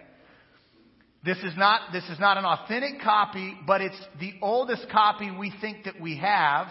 This 1.26 1.40
is 1.40 1.58
not, 1.58 1.92
this 1.92 2.04
is 2.10 2.20
not 2.20 2.38
an 2.38 2.46
authentic 2.46 3.02
copy, 3.02 3.58
but 3.66 3.82
it's 3.82 4.00
the 4.20 4.34
oldest 4.44 4.88
copy 4.92 5.32
we 5.32 5.52
think 5.60 5.86
that 5.86 6.00
we 6.00 6.18
have. 6.18 6.68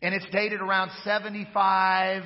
And 0.00 0.14
it's 0.14 0.26
dated 0.30 0.60
around 0.60 0.92
75 1.02 2.22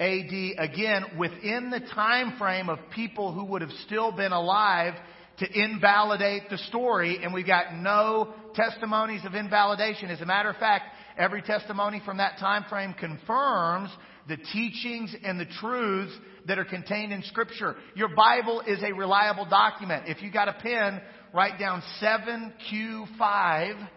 AD. 0.00 0.32
Again, 0.58 1.04
within 1.16 1.70
the 1.70 1.78
time 1.94 2.36
frame 2.38 2.68
of 2.68 2.78
people 2.92 3.32
who 3.32 3.44
would 3.44 3.62
have 3.62 3.70
still 3.86 4.10
been 4.10 4.32
alive 4.32 4.94
to 5.38 5.46
invalidate 5.48 6.50
the 6.50 6.58
story. 6.58 7.20
And 7.22 7.32
we've 7.32 7.46
got 7.46 7.72
no 7.76 8.34
testimonies 8.56 9.24
of 9.24 9.34
invalidation. 9.36 10.10
As 10.10 10.20
a 10.20 10.26
matter 10.26 10.50
of 10.50 10.56
fact, 10.56 10.86
every 11.20 11.42
testimony 11.42 12.00
from 12.04 12.16
that 12.16 12.38
time 12.38 12.64
frame 12.68 12.94
confirms 12.94 13.90
the 14.26 14.38
teachings 14.38 15.14
and 15.22 15.38
the 15.38 15.44
truths 15.44 16.12
that 16.46 16.58
are 16.58 16.64
contained 16.64 17.12
in 17.12 17.22
Scripture. 17.24 17.76
Your 17.94 18.08
Bible 18.08 18.62
is 18.66 18.82
a 18.82 18.92
reliable 18.92 19.44
document. 19.44 20.04
If 20.06 20.22
you 20.22 20.32
got 20.32 20.48
a 20.48 20.54
pen, 20.54 21.02
write 21.34 21.58
down 21.58 21.82
7Q5. 22.00 23.88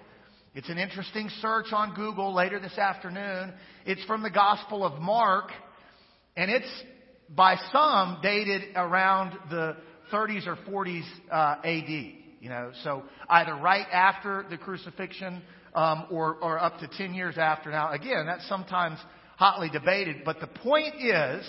It's 0.53 0.69
an 0.69 0.77
interesting 0.77 1.29
search 1.41 1.67
on 1.71 1.95
Google 1.95 2.33
later 2.33 2.59
this 2.59 2.77
afternoon. 2.77 3.53
It's 3.85 4.03
from 4.03 4.21
the 4.21 4.29
Gospel 4.29 4.85
of 4.85 5.01
Mark, 5.01 5.49
and 6.35 6.51
it's 6.51 6.69
by 7.29 7.55
some 7.71 8.19
dated 8.21 8.75
around 8.75 9.31
the 9.49 9.77
30s 10.11 10.45
or 10.45 10.57
40s 10.57 11.05
uh, 11.31 11.55
AD. 11.63 11.89
You 12.39 12.49
know, 12.49 12.71
so 12.83 13.03
either 13.29 13.55
right 13.55 13.87
after 13.91 14.45
the 14.49 14.57
crucifixion 14.57 15.41
um, 15.75 16.07
or, 16.11 16.35
or 16.35 16.59
up 16.59 16.79
to 16.79 16.87
10 16.87 17.13
years 17.13 17.37
after. 17.37 17.71
Now, 17.71 17.91
again, 17.91 18.25
that's 18.25 18.47
sometimes 18.47 18.99
hotly 19.37 19.69
debated, 19.69 20.23
but 20.25 20.39
the 20.39 20.47
point 20.47 20.95
is 20.99 21.45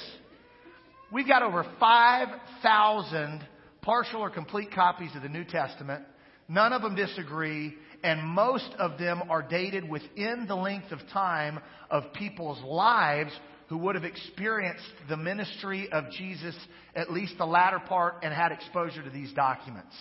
We've 1.12 1.28
got 1.28 1.44
over 1.44 1.64
5,000 1.78 3.46
partial 3.82 4.20
or 4.20 4.30
complete 4.30 4.72
copies 4.72 5.14
of 5.14 5.22
the 5.22 5.28
New 5.28 5.44
Testament 5.44 6.02
None 6.48 6.72
of 6.72 6.82
them 6.82 6.94
disagree, 6.94 7.74
and 8.02 8.22
most 8.22 8.70
of 8.78 8.98
them 8.98 9.22
are 9.30 9.42
dated 9.42 9.88
within 9.88 10.44
the 10.46 10.54
length 10.54 10.92
of 10.92 10.98
time 11.12 11.58
of 11.90 12.12
people's 12.12 12.62
lives 12.62 13.32
who 13.68 13.78
would 13.78 13.94
have 13.94 14.04
experienced 14.04 14.84
the 15.08 15.16
ministry 15.16 15.88
of 15.90 16.10
Jesus, 16.10 16.54
at 16.94 17.10
least 17.10 17.38
the 17.38 17.46
latter 17.46 17.78
part, 17.78 18.16
and 18.22 18.34
had 18.34 18.52
exposure 18.52 19.02
to 19.02 19.10
these 19.10 19.32
documents. 19.32 19.94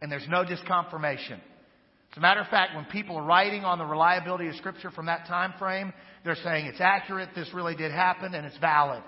And 0.00 0.12
there's 0.12 0.28
no 0.28 0.44
disconfirmation. 0.44 1.40
As 2.14 2.18
a 2.18 2.20
matter 2.20 2.40
of 2.40 2.46
fact, 2.46 2.76
when 2.76 2.84
people 2.84 3.16
are 3.16 3.24
writing 3.24 3.64
on 3.64 3.78
the 3.78 3.84
reliability 3.84 4.46
of 4.46 4.54
Scripture 4.54 4.92
from 4.92 5.06
that 5.06 5.26
time 5.26 5.52
frame, 5.58 5.92
they're 6.24 6.36
saying 6.36 6.66
it's 6.66 6.80
accurate, 6.80 7.30
this 7.34 7.52
really 7.52 7.74
did 7.74 7.90
happen, 7.90 8.34
and 8.34 8.46
it's 8.46 8.56
valid. 8.58 9.02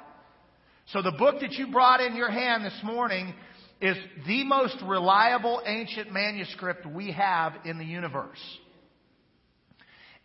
So 0.86 1.02
the 1.02 1.12
book 1.12 1.36
that 1.40 1.52
you 1.52 1.70
brought 1.70 2.00
in 2.00 2.16
your 2.16 2.32
hand 2.32 2.64
this 2.64 2.80
morning 2.82 3.32
is 3.80 3.96
the 4.26 4.42
most 4.42 4.76
reliable 4.84 5.62
ancient 5.64 6.12
manuscript 6.12 6.84
we 6.84 7.12
have 7.12 7.52
in 7.64 7.78
the 7.78 7.84
universe. 7.84 8.40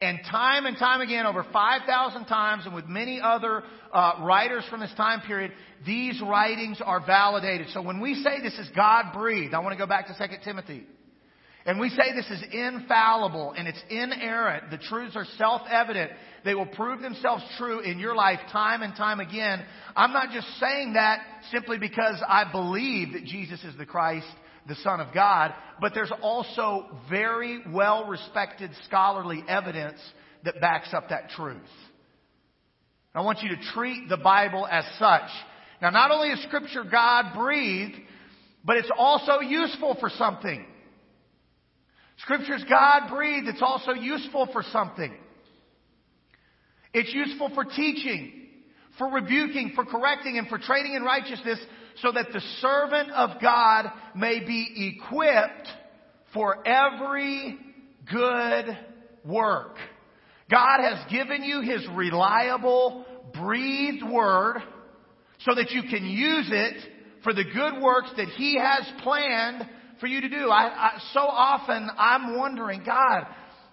And 0.02 0.18
time 0.32 0.66
and 0.66 0.76
time 0.76 1.02
again, 1.02 1.28
over 1.28 1.46
5,000 1.54 2.26
times, 2.26 2.66
and 2.66 2.74
with 2.74 2.88
many 2.88 3.22
other 3.22 3.62
uh, 3.94 4.14
writers 4.22 4.64
from 4.72 4.80
this 4.80 4.94
time 4.98 5.22
period, 5.22 5.52
these 5.86 6.20
writings 6.20 6.82
are 6.84 7.06
validated. 7.06 7.68
So 7.76 7.84
when 7.84 8.00
we 8.00 8.16
say 8.16 8.42
this 8.42 8.58
is 8.58 8.68
God 8.76 9.14
breathed, 9.14 9.54
I 9.54 9.60
want 9.60 9.74
to 9.74 9.78
go 9.78 9.86
back 9.86 10.08
to 10.08 10.28
2 10.28 10.34
Timothy. 10.44 10.88
And 11.66 11.80
we 11.80 11.90
say 11.90 12.14
this 12.16 12.30
is 12.30 12.44
infallible 12.52 13.54
and 13.56 13.68
it's 13.68 13.82
inerrant. 13.90 14.72
The 14.72 14.78
truths 14.78 15.16
are 15.16 15.26
self-evident. 15.38 16.12
They 16.44 16.56
will 16.56 16.66
prove 16.66 17.02
themselves 17.02 17.44
true 17.58 17.82
in 17.82 18.00
your 18.00 18.16
life 18.16 18.40
time 18.52 18.82
and 18.82 18.96
time 18.96 19.20
again. 19.20 19.64
I'm 19.96 20.12
not 20.12 20.32
just 20.32 20.48
saying 20.60 20.94
that 20.94 21.20
simply 21.52 21.78
because 21.78 22.22
I 22.28 22.52
believe 22.52 23.14
that 23.14 23.26
Jesus 23.26 23.64
is 23.64 23.78
the 23.78 23.86
Christ 23.86 24.28
the 24.68 24.76
Son 24.76 25.00
of 25.00 25.14
God, 25.14 25.54
but 25.80 25.94
there's 25.94 26.12
also 26.22 26.86
very 27.10 27.62
well 27.70 28.06
respected 28.06 28.72
scholarly 28.86 29.44
evidence 29.48 30.00
that 30.44 30.62
backs 30.62 30.94
up 30.94 31.10
that 31.10 31.30
truth. 31.32 31.58
I 33.14 33.22
want 33.22 33.42
you 33.42 33.50
to 33.50 33.62
treat 33.74 34.08
the 34.08 34.18
Bible 34.18 34.68
as 34.70 34.86
such. 34.98 35.30
Now, 35.82 35.90
not 35.90 36.12
only 36.12 36.30
is 36.30 36.42
Scripture 36.44 36.84
God 36.90 37.34
breathed, 37.36 37.96
but 38.64 38.78
it's 38.78 38.92
also 38.98 39.40
useful 39.40 39.98
for 40.00 40.10
something. 40.10 40.66
Scripture's 42.22 42.64
God 42.70 43.10
breathed, 43.10 43.48
it's 43.48 43.62
also 43.62 43.92
useful 43.92 44.48
for 44.52 44.64
something. 44.72 45.14
It's 46.94 47.14
useful 47.14 47.50
for 47.56 47.64
teaching, 47.64 48.48
for 48.98 49.08
rebuking, 49.08 49.72
for 49.76 49.86
correcting, 49.86 50.38
and 50.38 50.48
for 50.48 50.58
training 50.58 50.94
in 50.94 51.04
righteousness 51.04 51.60
so 52.02 52.12
that 52.12 52.28
the 52.34 52.42
servant 52.60 53.12
of 53.12 53.42
God 53.42 53.92
may 54.16 54.40
be 54.40 54.96
equipped 54.96 55.68
for 56.34 56.66
every 56.68 57.58
good 58.12 58.78
work. 59.26 59.78
God 60.50 60.82
has 60.82 61.12
given 61.12 61.44
you 61.44 61.62
His 61.62 61.86
reliable, 61.96 63.06
breathed 63.34 64.04
word 64.04 64.58
so 65.40 65.56
that 65.56 65.72
you 65.72 65.84
can 65.84 66.06
use 66.06 66.50
it 66.52 66.76
for 67.24 67.34
the 67.34 67.44
good 67.44 67.82
works 67.82 68.10
that 68.18 68.28
He 68.30 68.58
has 68.58 68.86
planned 69.02 69.68
for 70.02 70.08
you 70.08 70.20
to 70.20 70.28
do. 70.28 70.50
I, 70.50 70.64
I, 70.68 70.92
so 71.14 71.22
often 71.22 71.88
I'm 71.98 72.38
wondering, 72.38 72.84
God, 72.86 73.28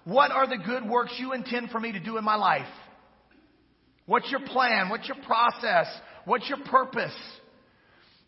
what 0.04 0.30
are 0.30 0.46
the 0.46 0.58
good 0.58 0.88
works 0.88 1.14
you 1.18 1.32
intend 1.32 1.70
for 1.70 1.80
me 1.80 1.90
to 1.92 2.00
do 2.00 2.16
in 2.18 2.24
my 2.24 2.36
life? 2.36 2.68
What's 4.06 4.30
your 4.30 4.40
plan? 4.40 4.90
What's 4.90 5.08
your 5.08 5.16
process? 5.26 5.86
What's 6.24 6.48
your 6.48 6.58
purpose? 6.64 7.16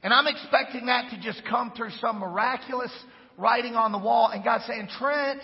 And 0.03 0.13
I'm 0.13 0.27
expecting 0.27 0.87
that 0.87 1.11
to 1.11 1.21
just 1.21 1.43
come 1.49 1.73
through 1.77 1.91
some 2.01 2.19
miraculous 2.19 2.91
writing 3.37 3.77
on 3.77 3.93
the 3.93 3.99
wall 3.99 4.31
and 4.33 4.43
God 4.43 4.63
saying, 4.67 4.89
Trent, 4.99 5.41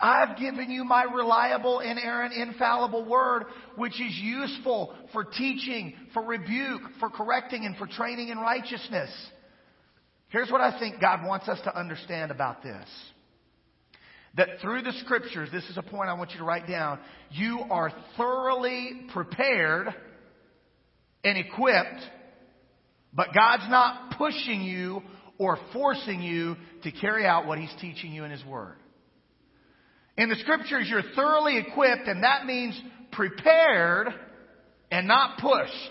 I've 0.00 0.36
given 0.36 0.70
you 0.70 0.84
my 0.84 1.04
reliable, 1.04 1.80
inerrant, 1.80 2.34
infallible 2.34 3.04
word, 3.04 3.44
which 3.76 3.94
is 3.94 4.14
useful 4.20 4.94
for 5.12 5.24
teaching, 5.24 5.94
for 6.12 6.22
rebuke, 6.22 6.82
for 6.98 7.08
correcting, 7.08 7.64
and 7.64 7.76
for 7.76 7.86
training 7.86 8.28
in 8.28 8.38
righteousness. 8.38 9.10
Here's 10.34 10.50
what 10.50 10.60
I 10.60 10.78
think 10.78 11.00
God 11.00 11.24
wants 11.24 11.48
us 11.48 11.60
to 11.62 11.78
understand 11.78 12.30
about 12.30 12.62
this. 12.62 12.88
That 14.36 14.48
through 14.60 14.82
the 14.82 14.92
scriptures, 15.04 15.48
this 15.52 15.64
is 15.70 15.78
a 15.78 15.82
point 15.82 16.10
I 16.10 16.14
want 16.14 16.32
you 16.32 16.38
to 16.38 16.44
write 16.44 16.66
down, 16.66 16.98
you 17.30 17.60
are 17.70 17.92
thoroughly 18.16 19.06
prepared 19.12 19.94
and 21.22 21.38
equipped 21.38 22.02
but 23.14 23.28
God's 23.32 23.68
not 23.68 24.16
pushing 24.18 24.62
you 24.62 25.02
or 25.38 25.58
forcing 25.72 26.20
you 26.20 26.56
to 26.82 26.90
carry 26.90 27.24
out 27.24 27.46
what 27.46 27.58
He's 27.58 27.72
teaching 27.80 28.12
you 28.12 28.24
in 28.24 28.30
His 28.30 28.44
Word. 28.44 28.76
In 30.16 30.28
the 30.28 30.36
scriptures, 30.36 30.86
you're 30.88 31.14
thoroughly 31.14 31.58
equipped, 31.58 32.06
and 32.06 32.22
that 32.22 32.46
means 32.46 32.80
prepared 33.12 34.08
and 34.90 35.08
not 35.08 35.38
pushed. 35.38 35.90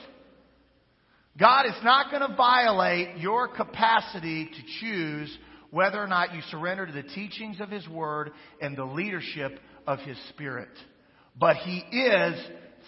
God 1.38 1.66
is 1.66 1.84
not 1.84 2.12
going 2.12 2.30
to 2.30 2.36
violate 2.36 3.18
your 3.18 3.48
capacity 3.48 4.46
to 4.46 4.62
choose 4.80 5.36
whether 5.72 6.02
or 6.02 6.08
not 6.08 6.36
you 6.36 6.42
surrender 6.52 6.86
to 6.86 6.92
the 6.92 7.02
teachings 7.02 7.60
of 7.60 7.70
His 7.70 7.88
Word 7.88 8.32
and 8.62 8.78
the 8.78 8.86
leadership 8.86 9.60
of 9.88 10.00
His 10.00 10.18
Spirit. 10.30 10.70
But 11.40 11.58
He 11.58 11.80
is 11.80 12.40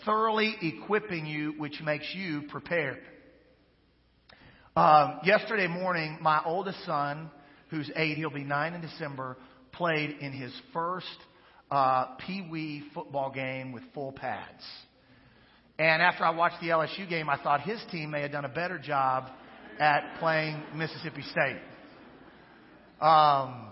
thoroughly 0.06 0.56
equipping 0.62 1.25
you, 1.25 1.56
which 1.58 1.82
makes 1.82 2.06
you 2.14 2.44
prepared. 2.50 3.00
Um, 4.75 5.22
yesterday 5.24 5.68
morning, 5.68 6.20
my 6.22 6.42
oldest 6.46 6.86
son, 6.86 7.32
who's 7.70 7.90
eight, 7.96 8.18
he'll 8.18 8.30
be 8.30 8.44
nine 8.44 8.74
in 8.74 8.82
December, 8.82 9.38
played 9.72 10.18
in 10.20 10.34
his 10.34 10.54
first 10.74 11.08
uh, 11.72 12.16
Pee 12.25 12.46
Wee 12.52 12.84
football 12.94 13.32
game 13.32 13.72
with 13.72 13.84
full 13.94 14.12
pads. 14.12 14.64
And 15.77 16.01
after 16.01 16.24
I 16.24 16.29
watched 16.29 16.62
the 16.62 16.67
LSU 16.67 17.08
game, 17.10 17.29
I 17.29 17.38
thought 17.38 17.62
his 17.62 17.79
team 17.91 18.12
may 18.12 18.22
have 18.22 18.32
done 18.32 18.46
a 18.46 18.50
better 18.50 18.77
job 18.79 19.29
at 19.79 20.20
playing 20.20 20.62
Mississippi 20.74 21.22
State. 21.24 21.62
Um, 23.01 23.72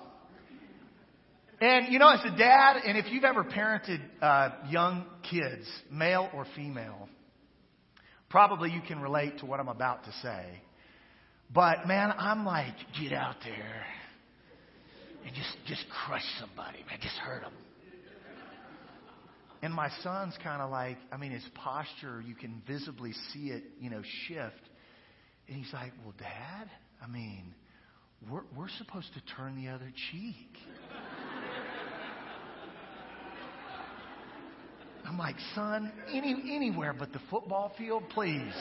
and 1.62 1.94
you 1.94 2.00
know, 2.00 2.10
as 2.10 2.20
a 2.26 2.38
dad, 2.38 2.82
and 2.86 2.98
if 2.98 3.06
you've 3.10 3.24
ever 3.24 3.46
parented 3.46 4.02
uh, 4.22 4.50
young 4.70 5.06
kids, 5.30 5.66
male 5.90 6.30
or 6.34 6.46
female, 6.58 7.08
probably 8.30 8.70
you 8.72 8.82
can 8.86 9.00
relate 9.00 9.40
to 9.40 9.46
what 9.46 9.62
I'm 9.62 9.70
about 9.70 10.04
to 10.04 10.12
say. 10.22 10.46
But 11.54 11.88
man, 11.88 12.14
I'm 12.18 12.46
like, 12.46 12.74
get 13.00 13.14
out 13.14 13.36
there 13.46 13.86
and 15.26 15.34
just 15.34 15.56
just 15.68 15.86
crush 16.06 16.26
somebody, 16.40 16.80
man, 16.90 17.00
just 17.02 17.16
hurt 17.16 17.44
them. 17.44 17.54
And 19.64 19.74
my 19.74 19.90
son's 20.04 20.36
kind 20.44 20.62
of 20.62 20.70
like, 20.70 20.98
I 21.10 21.16
mean, 21.16 21.32
his 21.32 21.48
posture, 21.56 22.22
you 22.22 22.36
can 22.36 22.62
visibly 22.68 23.14
see 23.32 23.48
it, 23.48 23.64
you 23.80 23.90
know, 23.90 24.02
shift. 24.28 24.60
And 25.48 25.56
he's 25.56 25.72
like, 25.72 25.94
well, 26.04 26.14
Dad, 26.20 26.70
I 27.02 27.08
mean, 27.08 27.56
we're, 28.30 28.42
we're 28.58 28.68
supposed 28.78 29.08
to 29.14 29.22
turn 29.38 29.56
the 29.56 29.72
other 29.72 29.90
cheek. 30.12 30.58
I'm 35.06 35.18
like, 35.18 35.38
son, 35.56 35.94
any, 36.12 36.36
anywhere 36.54 36.94
but 36.98 37.14
the 37.14 37.22
football 37.30 37.74
field, 37.78 38.04
please. 38.10 38.54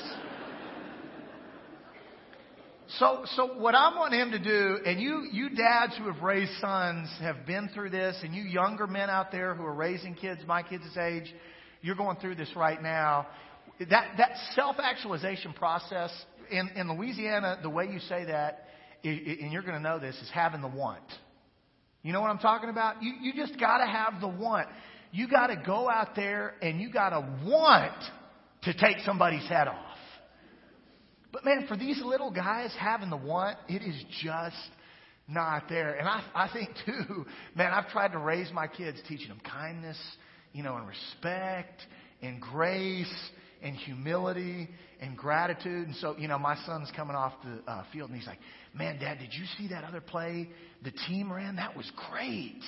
So, 2.98 3.24
so 3.36 3.46
what 3.58 3.74
I 3.74 3.96
want 3.96 4.12
him 4.12 4.32
to 4.32 4.38
do, 4.38 4.78
and 4.84 5.00
you, 5.00 5.26
you 5.32 5.50
dads 5.50 5.96
who 5.96 6.12
have 6.12 6.22
raised 6.22 6.52
sons 6.60 7.08
have 7.20 7.46
been 7.46 7.70
through 7.72 7.90
this, 7.90 8.16
and 8.22 8.34
you 8.34 8.42
younger 8.42 8.86
men 8.86 9.08
out 9.08 9.32
there 9.32 9.54
who 9.54 9.64
are 9.64 9.74
raising 9.74 10.14
kids, 10.14 10.40
my 10.46 10.62
kids' 10.62 10.84
age, 10.98 11.32
you're 11.80 11.96
going 11.96 12.16
through 12.18 12.34
this 12.34 12.50
right 12.54 12.82
now. 12.82 13.26
That, 13.78 14.14
that 14.18 14.32
self-actualization 14.54 15.54
process, 15.54 16.10
in, 16.50 16.68
in 16.76 16.96
Louisiana, 16.96 17.58
the 17.62 17.70
way 17.70 17.88
you 17.90 17.98
say 18.00 18.26
that, 18.26 18.66
and 19.04 19.52
you're 19.52 19.62
going 19.62 19.74
to 19.74 19.80
know 19.80 19.98
this, 19.98 20.16
is 20.16 20.30
having 20.32 20.60
the 20.60 20.68
want. 20.68 21.02
You 22.02 22.12
know 22.12 22.20
what 22.20 22.30
I'm 22.30 22.38
talking 22.38 22.68
about? 22.68 23.02
You, 23.02 23.14
you 23.20 23.32
just 23.32 23.58
got 23.58 23.78
to 23.78 23.86
have 23.86 24.20
the 24.20 24.28
want. 24.28 24.68
You 25.12 25.28
got 25.28 25.48
to 25.48 25.62
go 25.64 25.88
out 25.88 26.14
there 26.14 26.54
and 26.60 26.80
you 26.80 26.90
got 26.90 27.10
to 27.10 27.20
want 27.44 27.92
to 28.62 28.74
take 28.74 28.98
somebody's 29.04 29.46
head 29.48 29.68
off. 29.68 29.91
But 31.32 31.44
man, 31.44 31.66
for 31.66 31.76
these 31.76 32.00
little 32.04 32.30
guys 32.30 32.70
having 32.78 33.10
the 33.10 33.16
want, 33.16 33.56
it 33.68 33.82
is 33.82 34.04
just 34.22 34.56
not 35.26 35.64
there. 35.68 35.94
And 35.94 36.06
I, 36.08 36.22
I 36.34 36.48
think 36.52 36.70
too, 36.86 37.24
man, 37.54 37.72
I've 37.72 37.88
tried 37.88 38.12
to 38.12 38.18
raise 38.18 38.50
my 38.52 38.66
kids 38.66 38.98
teaching 39.08 39.28
them 39.28 39.40
kindness, 39.40 39.98
you 40.52 40.62
know, 40.62 40.76
and 40.76 40.86
respect 40.86 41.80
and 42.20 42.40
grace 42.40 43.30
and 43.62 43.74
humility 43.76 44.68
and 45.00 45.16
gratitude. 45.16 45.88
And 45.88 45.96
so, 45.96 46.16
you 46.18 46.28
know, 46.28 46.38
my 46.38 46.56
son's 46.66 46.90
coming 46.94 47.16
off 47.16 47.32
the 47.44 47.70
uh, 47.70 47.84
field 47.92 48.10
and 48.10 48.18
he's 48.18 48.26
like, 48.26 48.38
man, 48.74 48.98
dad, 48.98 49.18
did 49.18 49.32
you 49.32 49.44
see 49.58 49.68
that 49.68 49.84
other 49.84 50.00
play 50.00 50.50
the 50.82 50.92
team 51.08 51.32
ran? 51.32 51.56
That 51.56 51.76
was 51.76 51.90
great. 52.10 52.60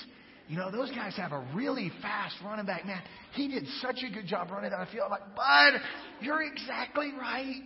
You 0.49 0.59
know, 0.59 0.71
those 0.71 0.91
guys 0.91 1.17
have 1.17 1.33
a 1.33 1.45
really 1.55 1.91
fast 2.03 2.37
running 2.45 2.67
back. 2.67 2.85
Man, 2.87 3.01
he 3.33 3.49
did 3.49 3.67
such 3.81 3.97
a 4.09 4.13
good 4.13 4.27
job 4.27 4.51
running 4.51 4.71
down 4.71 4.81
the 4.81 4.93
field. 4.93 5.07
I'm 5.07 5.11
like, 5.11 5.35
bud, 5.35 5.81
you're 6.21 6.43
exactly 6.43 7.13
right. 7.19 7.65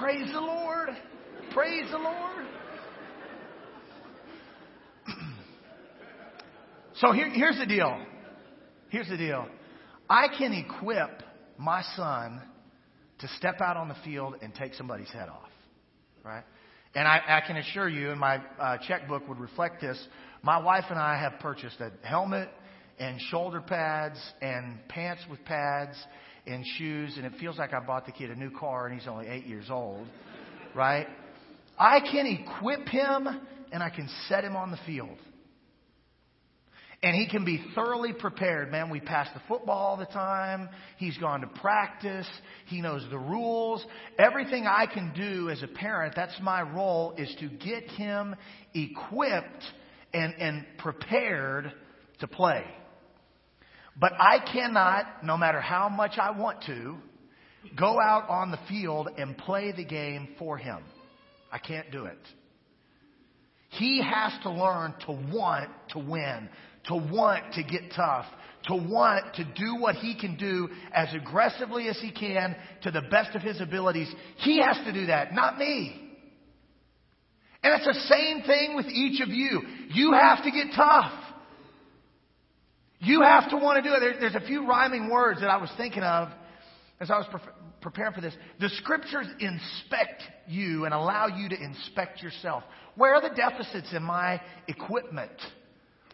Praise 0.00 0.32
the 0.32 0.40
Lord. 0.40 0.88
Praise 1.52 1.90
the 1.90 1.98
Lord. 1.98 2.46
so 6.94 7.12
here, 7.12 7.28
here's 7.28 7.58
the 7.58 7.66
deal. 7.66 8.00
Here's 8.88 9.10
the 9.10 9.18
deal. 9.18 9.46
I 10.08 10.28
can 10.38 10.54
equip 10.54 11.22
my 11.58 11.82
son 11.96 12.40
to 13.18 13.28
step 13.36 13.60
out 13.60 13.76
on 13.76 13.88
the 13.88 13.96
field 14.02 14.36
and 14.40 14.54
take 14.54 14.72
somebody's 14.72 15.10
head 15.10 15.28
off, 15.28 15.50
right? 16.24 16.44
And 16.94 17.06
I, 17.06 17.20
I 17.28 17.46
can 17.46 17.58
assure 17.58 17.90
you, 17.90 18.10
and 18.10 18.18
my 18.18 18.40
uh, 18.58 18.78
checkbook 18.88 19.28
would 19.28 19.38
reflect 19.38 19.82
this. 19.82 20.02
My 20.40 20.56
wife 20.56 20.84
and 20.88 20.98
I 20.98 21.20
have 21.20 21.34
purchased 21.40 21.78
a 21.78 21.92
helmet 22.06 22.48
and 22.98 23.20
shoulder 23.28 23.60
pads 23.60 24.18
and 24.40 24.78
pants 24.88 25.20
with 25.30 25.44
pads 25.44 25.96
and 26.50 26.64
shoes, 26.78 27.14
and 27.16 27.26
it 27.26 27.32
feels 27.40 27.58
like 27.58 27.72
I 27.72 27.80
bought 27.80 28.06
the 28.06 28.12
kid 28.12 28.30
a 28.30 28.34
new 28.34 28.50
car 28.50 28.86
and 28.86 28.98
he's 28.98 29.08
only 29.08 29.26
eight 29.26 29.46
years 29.46 29.66
old, 29.70 30.06
right? 30.74 31.06
I 31.78 32.00
can 32.00 32.26
equip 32.26 32.88
him 32.88 33.28
and 33.72 33.82
I 33.82 33.90
can 33.90 34.08
set 34.28 34.44
him 34.44 34.56
on 34.56 34.70
the 34.70 34.78
field. 34.86 35.16
And 37.02 37.16
he 37.16 37.26
can 37.26 37.46
be 37.46 37.64
thoroughly 37.74 38.12
prepared. 38.12 38.70
Man, 38.70 38.90
we 38.90 39.00
pass 39.00 39.26
the 39.32 39.40
football 39.48 39.78
all 39.78 39.96
the 39.96 40.04
time. 40.04 40.68
He's 40.98 41.16
gone 41.16 41.40
to 41.40 41.46
practice. 41.46 42.28
He 42.66 42.82
knows 42.82 43.06
the 43.10 43.18
rules. 43.18 43.82
Everything 44.18 44.66
I 44.66 44.84
can 44.84 45.14
do 45.14 45.48
as 45.48 45.62
a 45.62 45.66
parent, 45.66 46.12
that's 46.14 46.38
my 46.42 46.60
role, 46.60 47.14
is 47.16 47.34
to 47.40 47.48
get 47.48 47.84
him 47.92 48.36
equipped 48.74 49.64
and, 50.12 50.34
and 50.38 50.66
prepared 50.76 51.72
to 52.18 52.26
play. 52.26 52.64
But 53.98 54.12
I 54.18 54.38
cannot, 54.52 55.24
no 55.24 55.36
matter 55.36 55.60
how 55.60 55.88
much 55.88 56.12
I 56.20 56.30
want 56.30 56.62
to, 56.66 56.96
go 57.76 58.00
out 58.00 58.28
on 58.28 58.50
the 58.50 58.58
field 58.68 59.08
and 59.18 59.36
play 59.36 59.72
the 59.72 59.84
game 59.84 60.28
for 60.38 60.56
him. 60.56 60.82
I 61.52 61.58
can't 61.58 61.90
do 61.90 62.04
it. 62.04 62.18
He 63.70 64.02
has 64.02 64.32
to 64.42 64.50
learn 64.50 64.94
to 65.06 65.12
want 65.32 65.70
to 65.90 65.98
win, 65.98 66.48
to 66.86 66.94
want 66.94 67.54
to 67.54 67.62
get 67.62 67.92
tough, 67.94 68.26
to 68.64 68.74
want 68.74 69.34
to 69.34 69.44
do 69.44 69.76
what 69.76 69.96
he 69.96 70.18
can 70.18 70.36
do 70.36 70.68
as 70.92 71.08
aggressively 71.14 71.88
as 71.88 71.98
he 72.00 72.10
can 72.10 72.56
to 72.82 72.90
the 72.90 73.02
best 73.10 73.36
of 73.36 73.42
his 73.42 73.60
abilities. 73.60 74.12
He 74.38 74.60
has 74.60 74.76
to 74.84 74.92
do 74.92 75.06
that, 75.06 75.34
not 75.34 75.58
me. 75.58 76.08
And 77.62 77.74
it's 77.74 77.86
the 77.86 78.14
same 78.14 78.42
thing 78.42 78.74
with 78.74 78.86
each 78.86 79.20
of 79.20 79.28
you. 79.28 79.62
You 79.90 80.12
have 80.12 80.42
to 80.44 80.50
get 80.50 80.68
tough. 80.74 81.12
You 83.00 83.22
have 83.22 83.48
to 83.50 83.56
want 83.56 83.82
to 83.82 83.88
do 83.88 83.94
it. 83.94 84.00
There, 84.00 84.20
there's 84.20 84.34
a 84.34 84.46
few 84.46 84.66
rhyming 84.68 85.10
words 85.10 85.40
that 85.40 85.50
I 85.50 85.56
was 85.56 85.70
thinking 85.76 86.02
of 86.02 86.28
as 87.00 87.10
I 87.10 87.16
was 87.16 87.26
pre- 87.30 87.40
preparing 87.80 88.12
for 88.12 88.20
this. 88.20 88.34
The 88.60 88.68
scriptures 88.68 89.26
inspect 89.40 90.22
you 90.46 90.84
and 90.84 90.92
allow 90.92 91.26
you 91.26 91.48
to 91.48 91.56
inspect 91.60 92.22
yourself. 92.22 92.62
Where 92.96 93.14
are 93.14 93.22
the 93.22 93.34
deficits 93.34 93.92
in 93.94 94.02
my 94.02 94.40
equipment? 94.68 95.32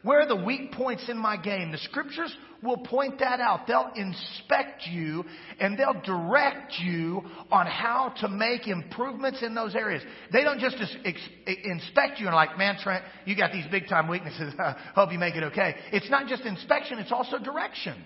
Where 0.06 0.20
are 0.20 0.28
the 0.28 0.36
weak 0.36 0.70
points 0.70 1.08
in 1.08 1.18
my 1.18 1.36
game? 1.36 1.72
The 1.72 1.78
scriptures 1.78 2.32
will 2.62 2.76
point 2.76 3.18
that 3.18 3.40
out. 3.40 3.66
They'll 3.66 3.90
inspect 3.96 4.86
you 4.86 5.24
and 5.58 5.76
they'll 5.76 6.00
direct 6.00 6.74
you 6.78 7.22
on 7.50 7.66
how 7.66 8.14
to 8.20 8.28
make 8.28 8.68
improvements 8.68 9.42
in 9.42 9.52
those 9.56 9.74
areas. 9.74 10.04
They 10.32 10.44
don't 10.44 10.60
just 10.60 10.76
inspect 10.76 12.20
you 12.20 12.26
and 12.26 12.36
like, 12.36 12.56
man, 12.56 12.76
Trent, 12.80 13.04
you 13.24 13.36
got 13.36 13.50
these 13.50 13.66
big 13.68 13.88
time 13.88 14.06
weaknesses. 14.06 14.54
I 14.60 14.76
Hope 14.94 15.10
you 15.10 15.18
make 15.18 15.34
it 15.34 15.42
okay. 15.42 15.74
It's 15.92 16.08
not 16.08 16.28
just 16.28 16.42
inspection, 16.42 17.00
it's 17.00 17.10
also 17.10 17.40
direction. 17.40 18.00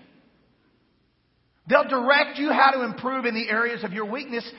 They'll 1.69 1.87
direct 1.87 2.39
you 2.39 2.51
how 2.51 2.71
to 2.71 2.83
improve 2.83 3.25
in 3.25 3.35
the 3.35 3.47
areas 3.47 3.83
of 3.83 3.93
your 3.93 4.05
weakness 4.05 4.49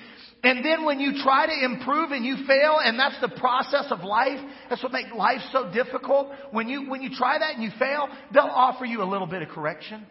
and 0.43 0.65
then 0.65 0.85
when 0.85 0.99
you 0.99 1.23
try 1.23 1.47
to 1.47 1.65
improve 1.65 2.11
and 2.11 2.25
you 2.25 2.37
fail, 2.47 2.79
and 2.83 2.99
that's 2.99 3.21
the 3.21 3.29
process 3.39 3.87
of 3.91 4.01
life, 4.01 4.41
that's 4.69 4.83
what 4.83 4.93
makes 4.93 5.11
life 5.17 5.41
so 5.53 5.73
difficult. 5.73 6.29
When 6.51 6.69
you, 6.69 6.91
when 6.91 7.01
you 7.01 7.11
try 7.15 7.39
that 7.39 7.55
and 7.55 7.63
you 7.63 7.71
fail, 7.79 8.09
they'll 8.35 8.43
offer 8.43 8.85
you 8.85 9.03
a 9.03 9.09
little 9.09 9.29
bit 9.29 9.43
of 9.43 9.49
correction. 9.51 10.05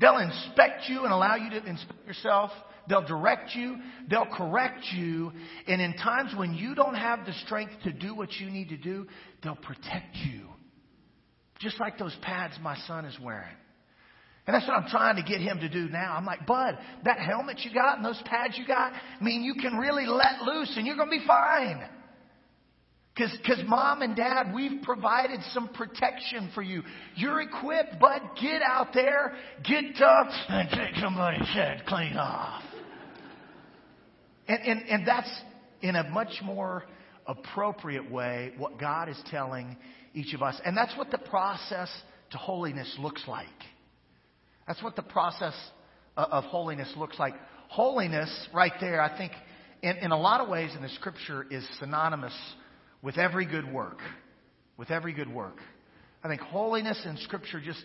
They'll 0.00 0.18
inspect 0.18 0.88
you 0.88 1.04
and 1.04 1.12
allow 1.12 1.36
you 1.36 1.50
to 1.50 1.64
inspect 1.64 2.06
yourself. 2.06 2.50
They'll 2.88 3.06
direct 3.06 3.54
you. 3.54 3.76
They'll 4.10 4.26
correct 4.26 4.84
you. 4.92 5.32
And 5.68 5.80
in 5.80 5.94
times 5.94 6.34
when 6.36 6.54
you 6.54 6.74
don't 6.74 6.94
have 6.94 7.26
the 7.26 7.32
strength 7.44 7.74
to 7.84 7.92
do 7.92 8.14
what 8.14 8.32
you 8.32 8.50
need 8.50 8.70
to 8.70 8.76
do, 8.76 9.06
they'll 9.42 9.54
protect 9.54 10.16
you. 10.16 10.48
Just 11.60 11.80
like 11.80 11.96
those 11.96 12.16
pads 12.22 12.54
my 12.60 12.76
son 12.86 13.04
is 13.04 13.16
wearing. 13.20 13.56
And 14.46 14.54
that's 14.54 14.66
what 14.66 14.76
I'm 14.76 14.88
trying 14.88 15.16
to 15.16 15.22
get 15.22 15.40
him 15.40 15.58
to 15.58 15.68
do 15.68 15.88
now. 15.88 16.14
I'm 16.16 16.24
like, 16.24 16.46
Bud, 16.46 16.78
that 17.04 17.18
helmet 17.18 17.60
you 17.64 17.74
got 17.74 17.96
and 17.96 18.06
those 18.06 18.22
pads 18.26 18.56
you 18.56 18.66
got, 18.66 18.92
I 18.92 19.24
mean, 19.24 19.42
you 19.42 19.54
can 19.54 19.76
really 19.76 20.06
let 20.06 20.42
loose 20.42 20.72
and 20.76 20.86
you're 20.86 20.96
going 20.96 21.10
to 21.10 21.18
be 21.18 21.26
fine. 21.26 21.82
Because 23.12 23.36
cause 23.46 23.62
mom 23.66 24.02
and 24.02 24.14
dad, 24.14 24.52
we've 24.54 24.82
provided 24.82 25.40
some 25.52 25.68
protection 25.68 26.50
for 26.54 26.62
you. 26.62 26.82
You're 27.16 27.40
equipped, 27.40 27.98
bud. 27.98 28.20
Get 28.40 28.60
out 28.62 28.88
there, 28.92 29.32
get 29.64 29.84
tough, 29.98 30.28
and 30.48 30.68
take 30.68 31.02
somebody's 31.02 31.48
head 31.48 31.82
clean 31.88 32.16
off. 32.16 32.62
And, 34.46 34.60
and, 34.60 34.82
and 34.88 35.08
that's 35.08 35.30
in 35.80 35.96
a 35.96 36.08
much 36.10 36.40
more 36.44 36.84
appropriate 37.26 38.10
way 38.10 38.52
what 38.58 38.78
God 38.78 39.08
is 39.08 39.20
telling 39.30 39.76
each 40.14 40.34
of 40.34 40.42
us. 40.42 40.60
And 40.64 40.76
that's 40.76 40.96
what 40.96 41.10
the 41.10 41.18
process 41.18 41.88
to 42.30 42.38
holiness 42.38 42.96
looks 43.00 43.24
like. 43.26 43.48
That's 44.66 44.82
what 44.82 44.96
the 44.96 45.02
process 45.02 45.54
of 46.16 46.44
holiness 46.44 46.92
looks 46.96 47.18
like. 47.18 47.34
Holiness, 47.68 48.48
right 48.54 48.72
there, 48.80 49.00
I 49.00 49.16
think, 49.16 49.32
in, 49.82 49.96
in 49.96 50.10
a 50.12 50.18
lot 50.18 50.40
of 50.40 50.48
ways 50.48 50.70
in 50.74 50.82
the 50.82 50.88
scripture, 50.90 51.46
is 51.50 51.66
synonymous 51.78 52.34
with 53.02 53.18
every 53.18 53.46
good 53.46 53.70
work. 53.72 53.98
With 54.76 54.90
every 54.90 55.12
good 55.12 55.32
work. 55.32 55.56
I 56.22 56.28
think 56.28 56.40
holiness 56.40 57.00
and 57.04 57.18
scripture 57.20 57.60
just 57.60 57.82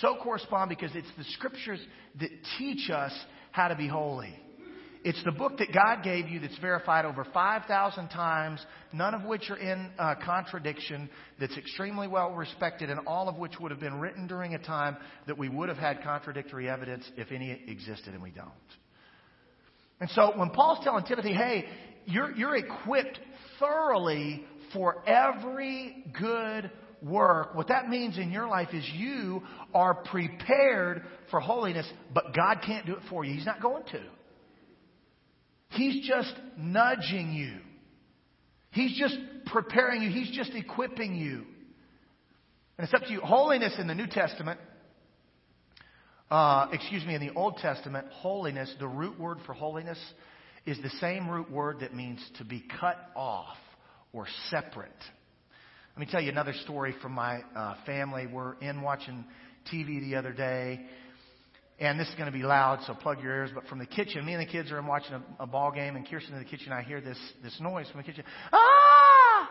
so 0.00 0.16
correspond 0.22 0.68
because 0.68 0.90
it's 0.94 1.08
the 1.18 1.24
scriptures 1.24 1.80
that 2.20 2.30
teach 2.58 2.90
us 2.90 3.12
how 3.50 3.68
to 3.68 3.74
be 3.74 3.88
holy. 3.88 4.34
It's 5.04 5.22
the 5.24 5.32
book 5.32 5.58
that 5.58 5.72
God 5.72 6.04
gave 6.04 6.28
you 6.28 6.38
that's 6.38 6.56
verified 6.58 7.04
over 7.04 7.26
5,000 7.34 8.08
times, 8.08 8.64
none 8.92 9.14
of 9.14 9.24
which 9.24 9.50
are 9.50 9.56
in 9.56 9.90
uh, 9.98 10.14
contradiction, 10.24 11.10
that's 11.40 11.56
extremely 11.56 12.06
well 12.06 12.30
respected, 12.30 12.88
and 12.88 13.00
all 13.06 13.28
of 13.28 13.36
which 13.36 13.58
would 13.58 13.72
have 13.72 13.80
been 13.80 13.98
written 13.98 14.28
during 14.28 14.54
a 14.54 14.58
time 14.58 14.96
that 15.26 15.36
we 15.36 15.48
would 15.48 15.68
have 15.68 15.78
had 15.78 16.04
contradictory 16.04 16.68
evidence 16.68 17.04
if 17.16 17.32
any 17.32 17.50
existed, 17.66 18.14
and 18.14 18.22
we 18.22 18.30
don't. 18.30 18.50
And 20.00 20.08
so 20.10 20.32
when 20.36 20.50
Paul's 20.50 20.84
telling 20.84 21.04
Timothy, 21.04 21.32
hey, 21.32 21.64
you're, 22.06 22.30
you're 22.36 22.56
equipped 22.56 23.18
thoroughly 23.58 24.44
for 24.72 25.02
every 25.08 26.04
good 26.16 26.70
work, 27.02 27.56
what 27.56 27.68
that 27.68 27.88
means 27.88 28.18
in 28.18 28.30
your 28.30 28.46
life 28.46 28.68
is 28.72 28.88
you 28.94 29.42
are 29.74 29.94
prepared 29.94 31.02
for 31.32 31.40
holiness, 31.40 31.90
but 32.14 32.34
God 32.36 32.58
can't 32.64 32.86
do 32.86 32.92
it 32.92 33.02
for 33.10 33.24
you. 33.24 33.34
He's 33.34 33.46
not 33.46 33.60
going 33.60 33.82
to. 33.90 34.00
He's 35.72 36.06
just 36.06 36.32
nudging 36.58 37.32
you. 37.32 37.58
He's 38.70 38.98
just 38.98 39.16
preparing 39.46 40.02
you. 40.02 40.10
He's 40.10 40.30
just 40.34 40.52
equipping 40.54 41.14
you. 41.14 41.44
And 42.78 42.84
it's 42.84 42.94
up 42.94 43.02
to 43.02 43.12
you. 43.12 43.20
Holiness 43.20 43.74
in 43.78 43.86
the 43.86 43.94
New 43.94 44.06
Testament, 44.06 44.58
uh, 46.30 46.68
excuse 46.72 47.04
me, 47.04 47.14
in 47.14 47.20
the 47.20 47.34
Old 47.34 47.58
Testament, 47.58 48.06
holiness, 48.10 48.74
the 48.80 48.88
root 48.88 49.18
word 49.20 49.38
for 49.46 49.52
holiness, 49.52 49.98
is 50.64 50.78
the 50.82 50.90
same 51.00 51.28
root 51.28 51.50
word 51.50 51.80
that 51.80 51.94
means 51.94 52.24
to 52.38 52.44
be 52.44 52.64
cut 52.80 52.96
off 53.14 53.56
or 54.12 54.26
separate. 54.50 54.90
Let 55.94 56.00
me 56.00 56.06
tell 56.10 56.22
you 56.22 56.30
another 56.30 56.54
story 56.64 56.94
from 57.02 57.12
my 57.12 57.40
uh, 57.54 57.74
family. 57.84 58.26
We're 58.26 58.54
in 58.60 58.80
watching 58.80 59.24
TV 59.72 60.00
the 60.00 60.16
other 60.16 60.32
day, 60.32 60.80
and 61.82 61.98
this 61.98 62.08
is 62.08 62.14
going 62.14 62.30
to 62.30 62.36
be 62.36 62.44
loud, 62.44 62.78
so 62.86 62.94
plug 62.94 63.20
your 63.20 63.34
ears. 63.34 63.50
But 63.52 63.66
from 63.66 63.80
the 63.80 63.86
kitchen, 63.86 64.24
me 64.24 64.34
and 64.34 64.40
the 64.40 64.50
kids 64.50 64.70
are 64.70 64.78
in 64.78 64.86
watching 64.86 65.14
a, 65.14 65.42
a 65.42 65.46
ball 65.46 65.72
game, 65.72 65.96
and 65.96 66.08
Kirsten 66.08 66.32
in 66.32 66.38
the 66.38 66.48
kitchen, 66.48 66.72
I 66.72 66.82
hear 66.82 67.00
this 67.00 67.18
this 67.42 67.58
noise 67.60 67.88
from 67.90 67.98
the 67.98 68.04
kitchen. 68.04 68.22
Ah! 68.52 69.48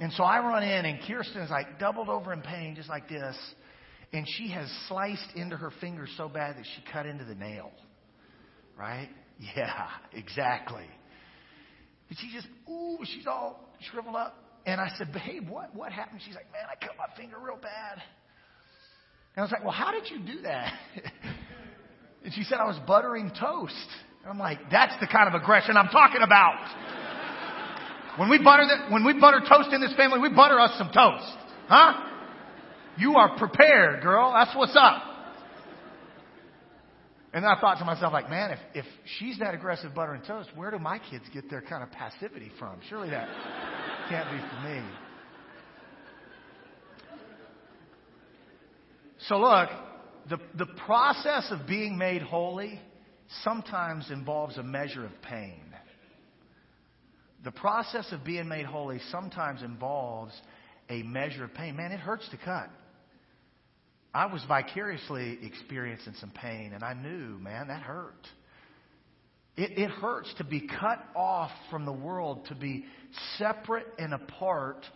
And 0.00 0.12
so 0.12 0.22
I 0.22 0.38
run 0.40 0.62
in, 0.62 0.84
and 0.84 1.00
Kirsten 1.08 1.40
is 1.40 1.50
like 1.50 1.78
doubled 1.80 2.10
over 2.10 2.34
in 2.34 2.42
pain, 2.42 2.74
just 2.76 2.90
like 2.90 3.08
this. 3.08 3.36
And 4.12 4.26
she 4.36 4.50
has 4.50 4.70
sliced 4.86 5.34
into 5.34 5.56
her 5.56 5.72
finger 5.80 6.06
so 6.18 6.28
bad 6.28 6.56
that 6.56 6.64
she 6.76 6.92
cut 6.92 7.06
into 7.06 7.24
the 7.24 7.34
nail. 7.34 7.70
Right? 8.78 9.08
Yeah, 9.56 9.86
exactly. 10.12 10.86
And 12.08 12.18
she 12.18 12.30
just, 12.32 12.48
ooh, 12.70 12.98
she's 13.04 13.26
all 13.26 13.72
shriveled 13.90 14.16
up. 14.16 14.36
And 14.66 14.80
I 14.80 14.90
said, 14.98 15.12
babe, 15.12 15.48
what, 15.48 15.74
what 15.74 15.90
happened? 15.90 16.20
She's 16.26 16.34
like, 16.34 16.50
man, 16.52 16.64
I 16.70 16.84
cut 16.84 16.96
my 16.98 17.14
finger 17.16 17.36
real 17.42 17.56
bad. 17.56 18.02
And 19.38 19.42
I 19.42 19.44
was 19.44 19.52
like, 19.52 19.62
well, 19.62 19.72
how 19.72 19.92
did 19.92 20.10
you 20.10 20.18
do 20.18 20.42
that? 20.42 20.72
and 22.24 22.34
she 22.34 22.42
said, 22.42 22.58
I 22.58 22.66
was 22.66 22.76
buttering 22.88 23.30
toast. 23.38 23.88
And 24.24 24.32
I'm 24.32 24.38
like, 24.38 24.58
that's 24.68 24.94
the 24.98 25.06
kind 25.06 25.32
of 25.32 25.40
aggression 25.40 25.76
I'm 25.76 25.90
talking 25.90 26.22
about. 26.22 26.58
When 28.18 28.30
we 28.30 28.42
butter 28.42 28.64
the, 28.66 28.92
when 28.92 29.04
we 29.04 29.12
butter 29.12 29.38
toast 29.48 29.72
in 29.72 29.80
this 29.80 29.94
family, 29.94 30.18
we 30.18 30.28
butter 30.28 30.58
us 30.58 30.76
some 30.76 30.88
toast. 30.88 31.38
Huh? 31.68 32.04
You 32.96 33.14
are 33.14 33.38
prepared, 33.38 34.02
girl. 34.02 34.32
That's 34.32 34.56
what's 34.56 34.74
up. 34.74 35.04
And 37.32 37.44
then 37.44 37.48
I 37.48 37.60
thought 37.60 37.78
to 37.78 37.84
myself, 37.84 38.12
like, 38.12 38.28
man, 38.28 38.50
if, 38.50 38.58
if 38.74 38.84
she's 39.20 39.38
that 39.38 39.54
aggressive 39.54 39.94
buttering 39.94 40.22
toast, 40.26 40.48
where 40.56 40.72
do 40.72 40.80
my 40.80 40.98
kids 40.98 41.22
get 41.32 41.48
their 41.48 41.62
kind 41.62 41.84
of 41.84 41.92
passivity 41.92 42.50
from? 42.58 42.80
Surely 42.88 43.10
that 43.10 43.28
can't 44.08 44.28
be 44.32 44.38
for 44.38 44.68
me. 44.68 44.82
So 49.28 49.38
look, 49.38 49.68
the, 50.30 50.38
the 50.56 50.66
process 50.86 51.48
of 51.50 51.66
being 51.66 51.98
made 51.98 52.22
holy 52.22 52.80
sometimes 53.44 54.10
involves 54.10 54.56
a 54.56 54.62
measure 54.62 55.04
of 55.04 55.12
pain. 55.20 55.62
The 57.44 57.50
process 57.52 58.10
of 58.10 58.24
being 58.24 58.48
made 58.48 58.64
holy 58.64 59.00
sometimes 59.10 59.62
involves 59.62 60.32
a 60.88 61.02
measure 61.02 61.44
of 61.44 61.52
pain. 61.52 61.76
Man, 61.76 61.92
it 61.92 62.00
hurts 62.00 62.26
to 62.30 62.38
cut. 62.38 62.70
I 64.14 64.26
was 64.26 64.42
vicariously 64.48 65.38
experiencing 65.42 66.14
some 66.18 66.30
pain, 66.30 66.72
and 66.72 66.82
I 66.82 66.94
knew, 66.94 67.38
man, 67.38 67.68
that 67.68 67.82
hurt. 67.82 68.26
It, 69.56 69.78
it 69.78 69.90
hurts 69.90 70.32
to 70.38 70.44
be 70.44 70.66
cut 70.66 71.04
off 71.14 71.50
from 71.70 71.84
the 71.84 71.92
world, 71.92 72.46
to 72.46 72.54
be 72.54 72.86
separate 73.36 73.86
and 73.98 74.14
apart 74.14 74.86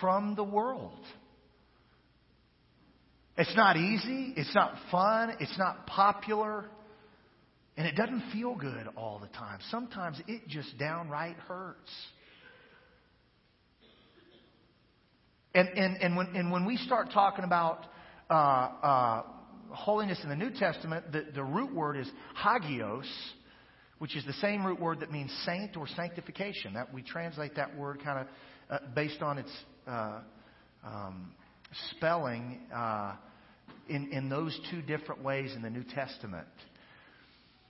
from 0.00 0.34
the 0.34 0.44
world. 0.44 1.00
It's 3.36 3.56
not 3.56 3.76
easy. 3.76 4.34
It's 4.36 4.54
not 4.54 4.74
fun. 4.90 5.36
It's 5.40 5.56
not 5.58 5.86
popular. 5.86 6.66
And 7.76 7.86
it 7.86 7.96
doesn't 7.96 8.32
feel 8.32 8.54
good 8.54 8.88
all 8.96 9.18
the 9.18 9.28
time. 9.28 9.60
Sometimes 9.70 10.20
it 10.26 10.46
just 10.48 10.76
downright 10.78 11.36
hurts. 11.36 11.90
And, 15.54 15.68
and, 15.70 15.96
and, 16.02 16.16
when, 16.16 16.36
and 16.36 16.52
when 16.52 16.64
we 16.64 16.76
start 16.76 17.10
talking 17.12 17.44
about 17.44 17.86
uh, 18.28 18.34
uh, 18.34 19.22
holiness 19.70 20.20
in 20.22 20.28
the 20.28 20.36
New 20.36 20.50
Testament, 20.50 21.10
the, 21.10 21.26
the 21.34 21.42
root 21.42 21.74
word 21.74 21.96
is 21.96 22.08
hagios, 22.36 23.10
which 23.98 24.16
is 24.16 24.24
the 24.26 24.32
same 24.34 24.64
root 24.64 24.80
word 24.80 25.00
that 25.00 25.10
means 25.10 25.30
saint 25.44 25.76
or 25.76 25.88
sanctification. 25.88 26.74
That 26.74 26.92
we 26.92 27.02
translate 27.02 27.56
that 27.56 27.76
word 27.76 28.02
kind 28.04 28.20
of 28.20 28.26
uh, 28.70 28.78
based 28.94 29.22
on 29.22 29.38
its 29.38 29.50
uh, 29.88 30.20
um, 30.84 31.32
spelling 31.92 32.60
uh, 32.74 33.14
in, 33.88 34.12
in 34.12 34.28
those 34.28 34.58
two 34.70 34.82
different 34.82 35.22
ways 35.22 35.52
in 35.54 35.62
the 35.62 35.70
New 35.70 35.84
Testament. 35.84 36.46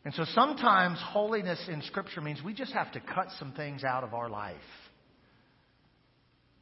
And 0.05 0.15
so 0.15 0.25
sometimes 0.35 0.99
holiness 1.03 1.63
in 1.69 1.83
Scripture 1.83 2.21
means 2.21 2.43
we 2.43 2.55
just 2.55 2.73
have 2.73 2.91
to 2.93 3.01
cut 3.01 3.29
some 3.39 3.53
things 3.53 3.85
out 3.85 4.03
of 4.03 4.15
our 4.15 4.31
life. 4.31 4.57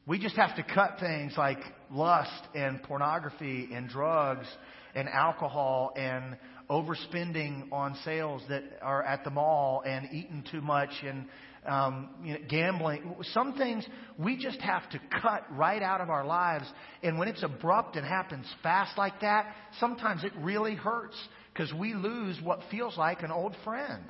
We 0.07 0.19
just 0.19 0.37
have 0.37 0.57
to 0.57 0.63
cut 0.63 0.99
things 0.99 1.35
like 1.37 1.59
lust 1.91 2.43
and 2.55 2.83
pornography 2.83 3.69
and 3.73 3.89
drugs 3.89 4.47
and 4.95 5.09
alcohol 5.09 5.93
and 5.97 6.37
overspending 6.71 7.71
on 7.73 7.95
sales 8.05 8.43
that 8.49 8.63
are 8.83 9.03
at 9.03 9.23
the 9.25 9.31
mall 9.31 9.83
and 9.87 10.09
eating 10.13 10.45
too 10.51 10.61
much 10.61 10.91
and 11.05 11.27
um, 11.69 12.11
you 12.25 12.33
know, 12.33 12.41
gambling. 12.49 13.15
Some 13.33 13.55
things 13.55 13.87
we 14.19 14.37
just 14.37 14.61
have 14.61 14.89
to 14.91 15.01
cut 15.23 15.45
right 15.53 15.83
out 15.83 16.01
of 16.01 16.11
our 16.11 16.25
lives. 16.27 16.65
And 17.03 17.19
when 17.19 17.29
it's 17.29 17.43
abrupt 17.43 17.97
and 17.97 18.07
happens 18.07 18.47
fast 18.63 18.97
like 18.97 19.21
that, 19.21 19.55
sometimes 19.79 20.25
it 20.25 20.33
really 20.41 20.75
hurts 20.75 21.17
because 21.53 21.73
we 21.73 21.95
lose 21.95 22.39
what 22.43 22.61
feels 22.71 22.97
like 22.97 23.23
an 23.23 23.31
old 23.31 23.55
friend. 23.65 24.05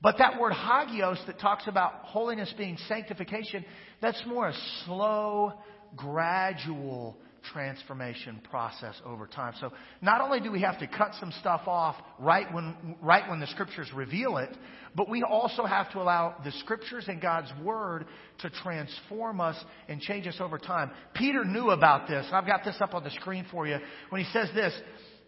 But 0.00 0.18
that 0.18 0.40
word 0.40 0.52
hagios 0.52 1.18
that 1.26 1.40
talks 1.40 1.66
about 1.66 2.04
holiness 2.04 2.52
being 2.56 2.78
sanctification, 2.86 3.64
that's 4.00 4.22
more 4.26 4.48
a 4.48 4.54
slow, 4.84 5.54
gradual 5.96 7.18
transformation 7.52 8.40
process 8.50 8.94
over 9.04 9.26
time. 9.26 9.54
So 9.60 9.72
not 10.00 10.20
only 10.20 10.40
do 10.40 10.50
we 10.50 10.60
have 10.62 10.78
to 10.80 10.86
cut 10.86 11.12
some 11.20 11.32
stuff 11.40 11.62
off 11.66 11.96
right 12.18 12.52
when, 12.52 12.96
right 13.02 13.28
when 13.28 13.40
the 13.40 13.46
scriptures 13.48 13.88
reveal 13.94 14.36
it, 14.38 14.50
but 14.94 15.08
we 15.08 15.22
also 15.22 15.64
have 15.64 15.90
to 15.92 16.00
allow 16.00 16.36
the 16.44 16.52
scriptures 16.52 17.04
and 17.08 17.20
God's 17.20 17.52
word 17.62 18.06
to 18.38 18.50
transform 18.50 19.40
us 19.40 19.56
and 19.88 20.00
change 20.00 20.26
us 20.26 20.36
over 20.40 20.58
time. 20.58 20.90
Peter 21.14 21.44
knew 21.44 21.70
about 21.70 22.08
this. 22.08 22.26
I've 22.32 22.46
got 22.46 22.64
this 22.64 22.76
up 22.80 22.94
on 22.94 23.04
the 23.04 23.10
screen 23.10 23.46
for 23.50 23.66
you 23.66 23.78
when 24.10 24.24
he 24.24 24.30
says 24.32 24.48
this, 24.54 24.72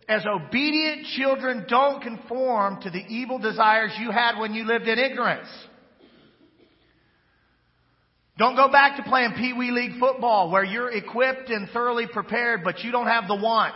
as 0.09 0.25
obedient 0.27 1.07
children, 1.17 1.67
don't 1.69 2.03
conform 2.03 2.83
to 2.83 2.91
the 2.91 3.05
evil 3.09 3.39
desires 3.39 3.93
you 4.01 4.11
had 4.11 4.41
when 4.41 4.55
you 4.55 4.65
lived 4.65 4.89
in 4.89 4.99
ignorance. 4.99 5.49
Don't 8.41 8.57
go 8.57 8.73
back 8.73 8.97
to 8.97 9.03
playing 9.03 9.35
Pee 9.37 9.53
Wee 9.53 9.71
League 9.71 10.01
football 10.01 10.51
where 10.51 10.65
you're 10.65 10.91
equipped 10.91 11.51
and 11.51 11.69
thoroughly 11.69 12.07
prepared, 12.11 12.63
but 12.65 12.79
you 12.79 12.91
don't 12.91 13.07
have 13.07 13.29
the 13.29 13.37
want. 13.37 13.75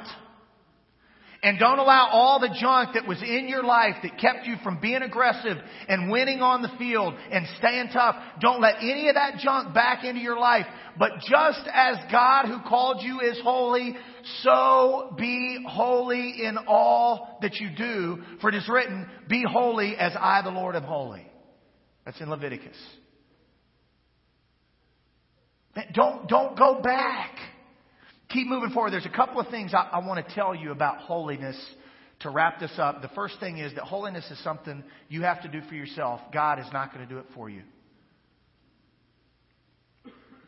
And 1.43 1.59
don't 1.59 1.79
allow 1.79 2.09
all 2.11 2.41
the 2.41 2.49
junk 2.59 2.95
that 2.95 3.07
was 3.07 3.23
in 3.23 3.47
your 3.47 3.63
life 3.63 3.97
that 4.03 4.19
kept 4.19 4.47
you 4.47 4.55
from 4.65 4.81
being 4.81 5.03
aggressive 5.03 5.59
and 5.87 6.11
winning 6.11 6.41
on 6.41 6.63
the 6.63 6.71
field 6.79 7.13
and 7.31 7.47
staying 7.59 7.91
tough. 7.93 8.17
Don't 8.41 8.63
let 8.63 8.77
any 8.81 9.11
of 9.11 9.17
that 9.17 9.37
junk 9.37 9.75
back 9.75 10.03
into 10.03 10.23
your 10.23 10.41
life. 10.41 10.65
But 10.99 11.11
just 11.29 11.69
as 11.71 11.99
God 12.11 12.47
who 12.47 12.67
called 12.67 13.03
you 13.03 13.21
is 13.21 13.39
holy, 13.45 13.95
so 14.41 15.15
be 15.19 15.63
holy 15.69 16.43
in 16.43 16.57
all 16.67 17.37
that 17.43 17.57
you 17.57 17.69
do. 17.77 18.23
For 18.41 18.49
it 18.49 18.55
is 18.55 18.67
written, 18.67 19.07
be 19.29 19.45
holy 19.47 19.95
as 19.97 20.15
I 20.19 20.41
the 20.41 20.49
Lord 20.49 20.75
am 20.75 20.85
holy. 20.85 21.31
That's 22.07 22.19
in 22.23 22.31
Leviticus. 22.31 22.79
Don't, 25.95 26.29
don't 26.29 26.57
go 26.57 26.81
back 26.81 27.37
keep 28.35 28.49
moving 28.49 28.71
forward. 28.71 28.93
There's 28.93 29.07
a 29.07 29.17
couple 29.17 29.41
of 29.41 29.49
things 29.49 29.73
I, 29.73 29.89
I 29.93 30.07
want 30.07 30.27
to 30.27 30.35
tell 30.35 30.55
you 30.55 30.73
about 30.73 30.99
holiness 30.99 31.57
to 32.21 32.31
wrap 32.31 32.59
this 32.59 32.73
up. 32.79 33.01
The 33.01 33.09
first 33.09 33.39
thing 33.41 33.59
is 33.59 33.75
that 33.77 33.85
holiness 33.85 34.29
is 34.31 34.43
something 34.43 34.83
you 35.09 35.23
have 35.23 35.43
to 35.43 35.49
do 35.49 35.61
for 35.69 35.75
yourself. 35.75 36.21
God 36.33 36.59
is 36.59 36.67
not 36.73 36.93
going 36.93 37.07
to 37.07 37.13
do 37.13 37.19
it 37.21 37.27
for 37.35 37.49
you. 37.49 37.63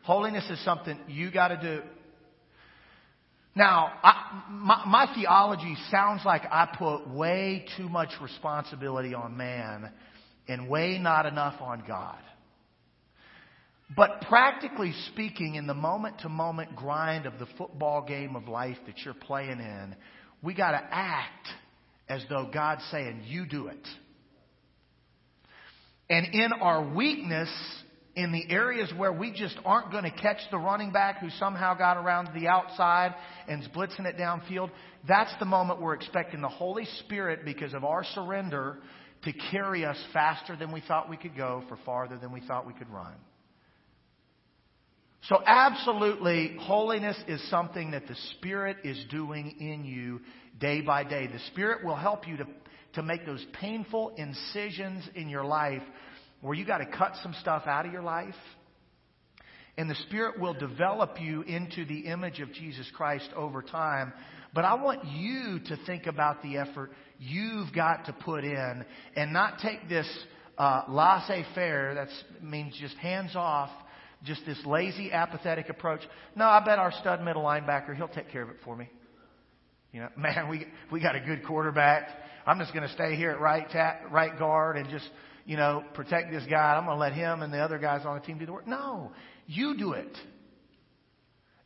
Holiness 0.03 0.47
is 0.49 0.63
something 0.63 0.97
you 1.07 1.31
got 1.31 1.49
to 1.49 1.57
do. 1.57 1.81
Now, 3.55 3.91
I, 4.03 4.43
my, 4.49 4.83
my 4.85 5.15
theology 5.15 5.75
sounds 5.89 6.21
like 6.23 6.43
I 6.51 6.69
put 6.77 7.09
way 7.09 7.65
too 7.75 7.89
much 7.89 8.09
responsibility 8.21 9.15
on 9.15 9.35
man 9.35 9.91
and 10.47 10.69
way 10.69 10.99
not 10.99 11.25
enough 11.25 11.59
on 11.59 11.83
God. 11.87 12.19
But 13.95 14.21
practically 14.27 14.93
speaking, 15.13 15.55
in 15.55 15.65
the 15.65 15.73
moment 15.73 16.19
to 16.19 16.29
moment 16.29 16.75
grind 16.75 17.25
of 17.25 17.39
the 17.39 17.47
football 17.57 18.05
game 18.05 18.35
of 18.35 18.47
life 18.47 18.77
that 18.85 18.97
you're 19.05 19.13
playing 19.13 19.59
in, 19.59 19.95
we 20.41 20.53
got 20.53 20.71
to 20.71 20.81
act 20.91 21.47
as 22.09 22.23
though 22.29 22.49
God's 22.53 22.83
saying, 22.91 23.23
You 23.25 23.45
do 23.45 23.67
it. 23.67 23.87
And 26.09 26.33
in 26.33 26.51
our 26.53 26.93
weakness, 26.93 27.49
in 28.15 28.31
the 28.31 28.49
areas 28.49 28.91
where 28.97 29.13
we 29.13 29.31
just 29.31 29.57
aren't 29.63 29.91
going 29.91 30.03
to 30.03 30.11
catch 30.11 30.39
the 30.51 30.57
running 30.57 30.91
back 30.91 31.19
who 31.19 31.29
somehow 31.31 31.77
got 31.77 31.97
around 31.97 32.29
the 32.33 32.47
outside 32.47 33.13
and 33.47 33.61
is 33.61 33.69
blitzing 33.69 34.05
it 34.05 34.17
downfield, 34.17 34.69
that's 35.07 35.33
the 35.39 35.45
moment 35.45 35.81
we're 35.81 35.93
expecting 35.93 36.41
the 36.41 36.49
Holy 36.49 36.85
Spirit, 36.99 37.45
because 37.45 37.73
of 37.73 37.85
our 37.85 38.03
surrender, 38.15 38.79
to 39.23 39.33
carry 39.51 39.85
us 39.85 40.01
faster 40.13 40.55
than 40.55 40.71
we 40.71 40.81
thought 40.87 41.09
we 41.09 41.17
could 41.17 41.35
go, 41.37 41.63
for 41.69 41.77
farther 41.85 42.17
than 42.17 42.31
we 42.31 42.41
thought 42.41 42.65
we 42.65 42.73
could 42.73 42.89
run. 42.89 43.13
So, 45.23 45.41
absolutely, 45.45 46.55
holiness 46.59 47.17
is 47.27 47.41
something 47.49 47.91
that 47.91 48.07
the 48.07 48.15
Spirit 48.37 48.77
is 48.83 49.03
doing 49.09 49.55
in 49.59 49.83
you 49.83 50.21
day 50.59 50.81
by 50.81 51.03
day. 51.03 51.27
The 51.27 51.39
Spirit 51.51 51.83
will 51.83 51.95
help 51.95 52.27
you 52.27 52.37
to, 52.37 52.47
to 52.93 53.03
make 53.03 53.25
those 53.25 53.45
painful 53.59 54.13
incisions 54.15 55.03
in 55.15 55.27
your 55.27 55.43
life 55.43 55.81
where 56.41 56.53
you 56.53 56.65
got 56.65 56.77
to 56.77 56.85
cut 56.85 57.13
some 57.23 57.33
stuff 57.41 57.63
out 57.65 57.85
of 57.85 57.91
your 57.91 58.03
life. 58.03 58.35
And 59.77 59.89
the 59.89 59.95
Spirit 59.95 60.39
will 60.39 60.53
develop 60.53 61.19
you 61.19 61.41
into 61.41 61.85
the 61.85 62.01
image 62.01 62.39
of 62.39 62.53
Jesus 62.53 62.89
Christ 62.95 63.29
over 63.35 63.61
time. 63.61 64.13
But 64.53 64.65
I 64.65 64.75
want 64.75 65.05
you 65.05 65.59
to 65.67 65.77
think 65.85 66.07
about 66.07 66.41
the 66.41 66.57
effort 66.57 66.91
you've 67.19 67.73
got 67.73 68.05
to 68.05 68.13
put 68.13 68.43
in 68.43 68.85
and 69.15 69.33
not 69.33 69.59
take 69.59 69.89
this 69.89 70.07
uh, 70.57 70.83
laissez 70.87 71.45
faire, 71.53 71.93
that 71.95 72.07
means 72.41 72.75
just 72.79 72.95
hands 72.97 73.35
off 73.35 73.69
just 74.23 74.45
this 74.45 74.59
lazy, 74.65 75.11
apathetic 75.11 75.69
approach. 75.69 76.01
No, 76.35 76.45
I 76.45 76.63
bet 76.63 76.79
our 76.79 76.91
stud 76.91 77.23
middle 77.23 77.43
linebacker, 77.43 77.95
he'll 77.95 78.07
take 78.07 78.29
care 78.31 78.41
of 78.41 78.49
it 78.49 78.57
for 78.63 78.75
me. 78.75 78.89
You 79.91 80.01
know, 80.01 80.09
man, 80.17 80.49
we 80.49 80.65
we 80.91 81.01
got 81.01 81.15
a 81.15 81.19
good 81.19 81.45
quarterback. 81.45 82.09
I'm 82.45 82.59
just 82.59 82.73
going 82.73 82.87
to 82.87 82.93
stay 82.93 83.15
here 83.15 83.31
at 83.31 83.39
right 83.39 83.67
ta- 83.71 83.99
right 84.11 84.37
guard 84.37 84.77
and 84.77 84.89
just 84.89 85.09
you 85.45 85.57
know 85.57 85.83
protect 85.93 86.31
this 86.31 86.43
guy. 86.49 86.75
I'm 86.75 86.85
going 86.85 86.95
to 86.95 87.01
let 87.01 87.13
him 87.13 87.41
and 87.41 87.53
the 87.53 87.59
other 87.59 87.77
guys 87.77 88.05
on 88.05 88.19
the 88.19 88.25
team 88.25 88.37
do 88.37 88.45
the 88.45 88.53
work. 88.53 88.67
No, 88.67 89.11
you 89.47 89.77
do 89.77 89.93
it. 89.93 90.15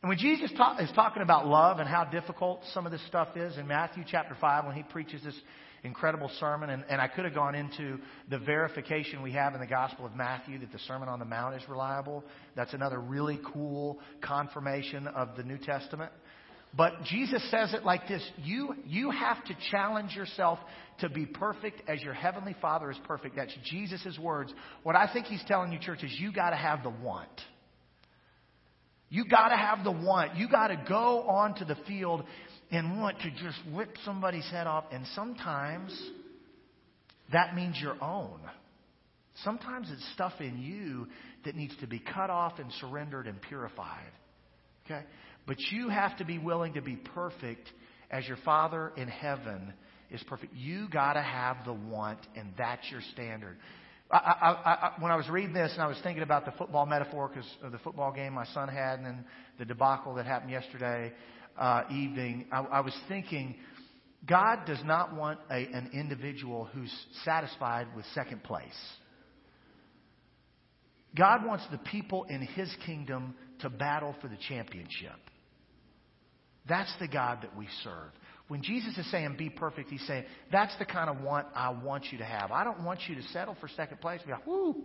And 0.02 0.10
when 0.10 0.18
Jesus 0.18 0.50
is 0.50 0.92
talking 0.96 1.22
about 1.22 1.46
love 1.46 1.78
and 1.78 1.88
how 1.88 2.06
difficult 2.06 2.62
some 2.74 2.88
of 2.88 2.92
this 2.92 3.06
stuff 3.06 3.30
is 3.36 3.56
in 3.58 3.68
Matthew 3.68 4.04
chapter 4.10 4.36
five, 4.42 4.66
when 4.66 4.76
he 4.76 4.82
preaches 4.82 5.24
this 5.24 5.36
incredible 5.84 6.30
sermon, 6.40 6.70
and, 6.70 6.84
and 6.90 7.02
I 7.02 7.08
could 7.08 7.26
have 7.26 7.34
gone 7.34 7.56
into 7.56 7.98
the 8.30 8.38
verification 8.38 9.22
we 9.22 9.32
have 9.34 9.54
in 9.56 9.60
the 9.60 9.68
Gospel 9.68 10.06
of 10.06 10.16
Matthew 10.16 10.60
that 10.60 10.72
the 10.72 10.80
Sermon 10.80 11.10
on 11.10 11.20
the 11.20 11.26
Mount 11.26 11.56
is 11.56 11.68
reliable. 11.68 12.24
That's 12.56 12.74
another 12.74 13.00
really 13.00 13.40
cool 13.54 14.00
confirmation 14.22 15.08
of 15.08 15.36
the 15.36 15.44
New 15.44 15.58
Testament. 15.58 16.12
But 16.76 17.04
Jesus 17.04 17.44
says 17.52 17.74
it 17.74 17.84
like 17.84 18.08
this 18.08 18.24
you, 18.38 18.76
you 18.86 19.12
have 19.12 19.44
to 19.46 19.58
challenge 19.72 20.16
yourself 20.16 20.60
to 21.00 21.10
be 21.10 21.26
perfect 21.26 21.82
as 21.90 22.02
your 22.02 22.14
heavenly 22.14 22.56
Father 22.62 22.92
is 22.92 22.98
perfect. 23.06 23.36
That's 23.36 23.56
Jesus' 23.66 24.18
words. 24.22 24.54
What 24.84 24.96
I 24.96 25.12
think 25.12 25.26
he's 25.26 25.44
telling 25.48 25.72
you, 25.72 25.80
church, 25.80 26.04
is 26.04 26.16
you 26.20 26.32
got 26.32 26.52
to 26.52 26.56
have 26.56 26.84
the 26.84 26.90
want. 26.90 27.30
You 29.10 29.26
got 29.26 29.50
to 29.50 29.58
have 29.58 29.84
the 29.84 29.92
want. 29.92 30.38
You 30.38 30.48
got 30.48 30.68
to 30.68 30.82
go 30.88 31.24
onto 31.24 31.66
the 31.66 31.76
field 31.86 32.24
and 32.72 33.00
want 33.00 33.20
to 33.20 33.30
just 33.32 33.60
whip 33.74 33.96
somebody's 34.06 34.50
head 34.50 34.66
off. 34.66 34.86
And 34.92 35.06
sometimes 35.14 35.92
that 37.32 37.56
means 37.56 37.78
your 37.82 38.02
own. 38.02 38.40
Sometimes 39.44 39.90
it's 39.92 40.14
stuff 40.14 40.34
in 40.40 40.62
you 40.62 41.08
that 41.46 41.56
needs 41.56 41.76
to 41.82 41.88
be 41.88 42.00
cut 42.00 42.30
off 42.30 42.60
and 42.60 42.72
surrendered 42.80 43.28
and 43.28 43.42
purified. 43.42 44.12
Okay? 44.86 45.02
But 45.48 45.58
you 45.72 45.90
have 45.90 46.18
to 46.18 46.26
be 46.26 46.38
willing 46.38 46.74
to 46.74 46.82
be 46.82 46.96
perfect 46.96 47.70
as 48.10 48.28
your 48.28 48.38
Father 48.44 48.92
in 48.96 49.08
heaven 49.08 49.74
is 50.10 50.22
perfect. 50.28 50.54
You 50.54 50.88
got 50.90 51.14
to 51.14 51.22
have 51.22 51.58
the 51.66 51.74
want, 51.74 52.20
and 52.36 52.54
that's 52.58 52.90
your 52.92 53.02
standard. 53.14 53.58
I, 54.12 54.18
I, 54.18 54.50
I, 54.50 54.92
when 55.00 55.12
I 55.12 55.16
was 55.16 55.30
reading 55.30 55.54
this 55.54 55.72
and 55.74 55.82
I 55.82 55.88
was 55.88 55.98
thinking 56.04 56.22
about 56.22 56.44
the 56.44 56.52
football 56.52 56.86
metaphor 56.86 57.30
because 57.30 57.50
of 57.64 57.72
the 57.72 57.78
football 57.78 58.12
game 58.12 58.34
my 58.34 58.46
son 58.54 58.68
had 58.68 59.00
and 59.00 59.06
then 59.06 59.26
the 59.58 59.64
debacle 59.64 60.16
that 60.16 60.26
happened 60.26 60.52
yesterday 60.52 61.14
uh, 61.58 61.84
evening, 61.92 62.46
I, 62.52 62.60
I 62.60 62.80
was 62.82 62.96
thinking 63.08 63.56
God 64.26 64.66
does 64.66 64.82
not 64.84 65.16
want 65.16 65.40
a, 65.50 65.56
an 65.56 65.92
individual 65.94 66.66
who's 66.74 66.94
satisfied 67.24 67.88
with 67.96 68.06
second 68.14 68.44
place. 68.44 68.68
God 71.18 71.46
wants 71.46 71.66
the 71.72 71.78
people 71.78 72.26
in 72.26 72.42
His 72.42 72.74
kingdom 72.86 73.36
to 73.60 73.70
battle 73.70 74.16
for 74.22 74.28
the 74.28 74.38
championship. 74.48 75.12
That's 76.68 76.94
the 77.00 77.08
God 77.08 77.40
that 77.42 77.56
we 77.56 77.68
serve. 77.84 78.12
When 78.48 78.62
Jesus 78.62 78.98
is 78.98 79.10
saying 79.10 79.36
be 79.38 79.50
perfect, 79.50 79.90
he's 79.90 80.06
saying 80.06 80.26
that's 80.52 80.78
the 80.78 80.86
kind 80.86 81.10
of 81.10 81.22
want 81.22 81.48
I 81.56 81.70
want 81.70 82.08
you 82.12 82.18
to 82.18 82.26
have. 82.26 82.52
I 82.52 82.66
don't 82.66 82.84
want 82.84 83.00
you 83.08 83.16
to 83.16 83.24
settle 83.30 83.56
for 83.62 83.70
second 83.70 84.02
place. 84.02 84.22
Be 84.26 84.32
like, 84.32 84.46
whoo, 84.46 84.76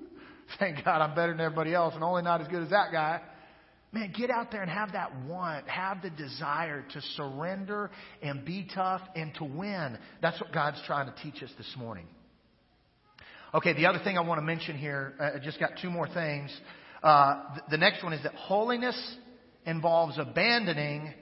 thank 0.59 0.85
God 0.85 1.03
I'm 1.03 1.17
better 1.17 1.33
than 1.33 1.41
everybody 1.41 1.75
else 1.75 1.95
and 1.95 2.05
only 2.05 2.23
not 2.23 2.41
as 2.41 2.47
good 2.47 2.63
as 2.63 2.71
that 2.71 2.93
guy. 2.93 3.21
Man, 3.97 4.13
get 4.15 4.29
out 4.29 4.53
there 4.53 4.61
and 4.61 4.71
have 4.71 4.93
that 4.93 5.25
want, 5.25 5.67
have 5.71 6.03
the 6.03 6.11
desire 6.11 6.85
to 6.93 7.01
surrender 7.17 7.91
and 8.21 8.45
be 8.45 8.69
tough 8.75 9.01
and 9.15 9.35
to 9.37 9.45
win. 9.45 9.97
That's 10.21 10.39
what 10.39 10.53
God's 10.53 10.83
trying 10.87 11.07
to 11.07 11.15
teach 11.23 11.43
us 11.43 11.49
this 11.57 11.75
morning. 11.79 12.05
Okay, 13.55 13.73
the 13.73 13.87
other 13.87 14.01
thing 14.05 14.19
I 14.19 14.21
want 14.21 14.39
to 14.39 14.45
mention 14.45 14.77
here, 14.77 15.15
uh, 15.19 15.31
I 15.37 15.39
just 15.43 15.59
got 15.59 15.71
two 15.81 15.89
more 15.89 16.07
things. 16.07 16.55
Uh, 17.03 17.43
the 17.71 17.79
next 17.79 18.05
one 18.05 18.13
is 18.13 18.23
that 18.25 18.35
holiness 18.35 19.17
involves 19.65 20.19
abandoning 20.19 21.15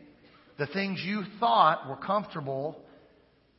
the 0.59 0.67
things 0.67 1.01
you 1.01 1.23
thought 1.39 1.89
were 1.89 2.05
comfortable 2.05 2.83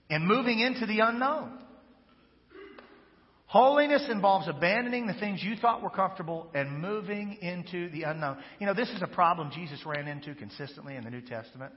and 0.09 0.27
moving 0.27 0.59
into 0.59 0.85
the 0.85 0.99
unknown. 0.99 1.57
Holiness 3.47 4.07
involves 4.09 4.47
abandoning 4.47 5.05
the 5.05 5.13
things 5.13 5.43
you 5.43 5.55
thought 5.55 5.83
were 5.83 5.91
comfortable 5.91 6.47
and 6.55 6.81
moving 6.81 7.37
into 7.41 7.89
the 7.89 8.03
unknown. 8.03 8.37
You 8.59 8.65
know, 8.65 8.73
this 8.73 8.89
is 8.89 9.01
a 9.01 9.07
problem 9.07 9.51
Jesus 9.53 9.85
ran 9.85 10.07
into 10.07 10.33
consistently 10.33 10.95
in 10.95 11.03
the 11.03 11.11
New 11.11 11.21
Testament. 11.21 11.71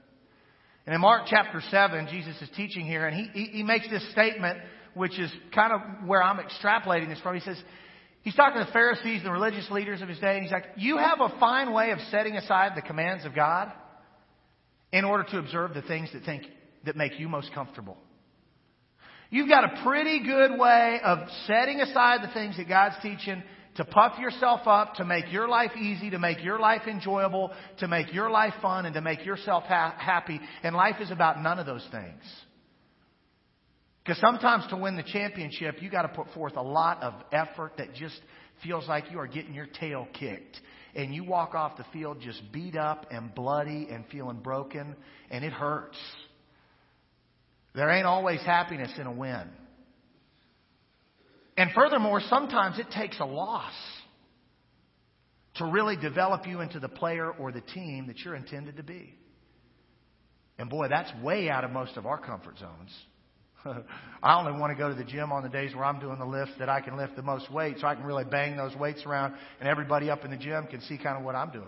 And 0.85 0.95
in 0.95 1.01
Mark 1.01 1.27
chapter 1.27 1.61
7, 1.69 2.07
Jesus 2.09 2.41
is 2.41 2.49
teaching 2.55 2.85
here, 2.85 3.05
and 3.05 3.15
he, 3.15 3.29
he, 3.33 3.51
he 3.57 3.63
makes 3.63 3.87
this 3.89 4.09
statement, 4.11 4.57
which 4.95 5.19
is 5.19 5.31
kind 5.53 5.71
of 5.71 6.07
where 6.07 6.23
I'm 6.23 6.39
extrapolating 6.39 7.09
this 7.09 7.19
from. 7.19 7.35
He 7.35 7.41
says, 7.41 7.61
He's 8.21 8.35
talking 8.35 8.59
to 8.59 8.65
the 8.65 8.73
Pharisees 8.73 9.19
and 9.19 9.25
the 9.25 9.31
religious 9.31 9.69
leaders 9.69 10.01
of 10.01 10.09
his 10.09 10.19
day, 10.19 10.33
and 10.33 10.43
he's 10.43 10.51
like, 10.51 10.65
You 10.77 10.97
have 10.97 11.21
a 11.21 11.39
fine 11.39 11.71
way 11.71 11.91
of 11.91 11.99
setting 12.09 12.35
aside 12.35 12.71
the 12.75 12.81
commands 12.81 13.25
of 13.25 13.35
God 13.35 13.71
in 14.91 15.05
order 15.05 15.23
to 15.25 15.37
observe 15.37 15.73
the 15.73 15.83
things 15.83 16.09
that 16.13 16.23
think 16.23 16.43
that 16.85 16.95
make 16.95 17.19
you 17.19 17.29
most 17.29 17.53
comfortable. 17.53 17.97
You've 19.29 19.49
got 19.49 19.63
a 19.63 19.83
pretty 19.83 20.23
good 20.23 20.57
way 20.57 20.99
of 21.03 21.19
setting 21.45 21.81
aside 21.81 22.21
the 22.23 22.33
things 22.33 22.57
that 22.57 22.67
God's 22.67 22.95
teaching 23.01 23.43
to 23.75 23.85
puff 23.85 24.19
yourself 24.19 24.61
up, 24.65 24.95
to 24.95 25.05
make 25.05 25.31
your 25.31 25.47
life 25.47 25.71
easy, 25.77 26.09
to 26.09 26.19
make 26.19 26.43
your 26.43 26.59
life 26.59 26.81
enjoyable, 26.87 27.51
to 27.77 27.87
make 27.87 28.13
your 28.13 28.29
life 28.29 28.53
fun, 28.61 28.85
and 28.85 28.95
to 28.95 29.01
make 29.01 29.25
yourself 29.25 29.63
ha- 29.65 29.95
happy. 29.97 30.39
And 30.63 30.75
life 30.75 30.95
is 30.99 31.11
about 31.11 31.41
none 31.41 31.59
of 31.59 31.65
those 31.65 31.87
things. 31.91 32.21
Because 34.03 34.19
sometimes 34.19 34.65
to 34.71 34.77
win 34.77 34.95
the 34.95 35.03
championship, 35.03 35.81
you 35.81 35.89
got 35.89 36.01
to 36.01 36.09
put 36.09 36.33
forth 36.33 36.55
a 36.55 36.61
lot 36.61 37.03
of 37.03 37.13
effort 37.31 37.73
that 37.77 37.93
just 37.93 38.19
feels 38.63 38.87
like 38.87 39.11
you 39.11 39.19
are 39.19 39.27
getting 39.27 39.53
your 39.53 39.67
tail 39.67 40.07
kicked 40.13 40.59
and 40.95 41.13
you 41.13 41.23
walk 41.23 41.53
off 41.53 41.77
the 41.77 41.85
field 41.93 42.19
just 42.19 42.41
beat 42.51 42.75
up 42.75 43.05
and 43.11 43.33
bloody 43.35 43.87
and 43.91 44.03
feeling 44.11 44.39
broken, 44.39 44.95
and 45.29 45.45
it 45.45 45.53
hurts. 45.53 45.97
There 47.75 47.89
ain't 47.89 48.05
always 48.05 48.41
happiness 48.41 48.91
in 48.97 49.07
a 49.07 49.11
win. 49.11 49.47
And 51.57 51.71
furthermore, 51.75 52.21
sometimes 52.29 52.79
it 52.79 52.87
takes 52.91 53.19
a 53.19 53.25
loss 53.25 53.73
to 55.55 55.65
really 55.65 55.97
develop 55.97 56.47
you 56.47 56.61
into 56.61 56.79
the 56.79 56.87
player 56.87 57.29
or 57.29 57.51
the 57.51 57.61
team 57.61 58.07
that 58.07 58.19
you're 58.19 58.35
intended 58.35 58.77
to 58.77 58.83
be. 58.83 59.13
And 60.57 60.69
boy, 60.69 60.87
that's 60.87 61.11
way 61.21 61.49
out 61.49 61.63
of 61.63 61.71
most 61.71 61.97
of 61.97 62.05
our 62.05 62.17
comfort 62.17 62.57
zones. 62.57 62.91
I 64.23 64.39
only 64.39 64.59
want 64.59 64.71
to 64.71 64.81
go 64.81 64.89
to 64.89 64.95
the 64.95 65.03
gym 65.03 65.31
on 65.31 65.43
the 65.43 65.49
days 65.49 65.75
where 65.75 65.83
I'm 65.83 65.99
doing 65.99 66.17
the 66.17 66.25
lifts 66.25 66.53
that 66.59 66.69
I 66.69 66.81
can 66.81 66.97
lift 66.97 67.15
the 67.15 67.21
most 67.21 67.51
weight 67.51 67.77
so 67.79 67.87
I 67.87 67.95
can 67.95 68.05
really 68.05 68.25
bang 68.25 68.55
those 68.55 68.75
weights 68.75 69.05
around 69.05 69.35
and 69.59 69.67
everybody 69.67 70.09
up 70.09 70.23
in 70.23 70.31
the 70.31 70.37
gym 70.37 70.67
can 70.67 70.81
see 70.81 70.97
kind 70.97 71.17
of 71.17 71.23
what 71.23 71.35
I'm 71.35 71.51
doing. 71.51 71.67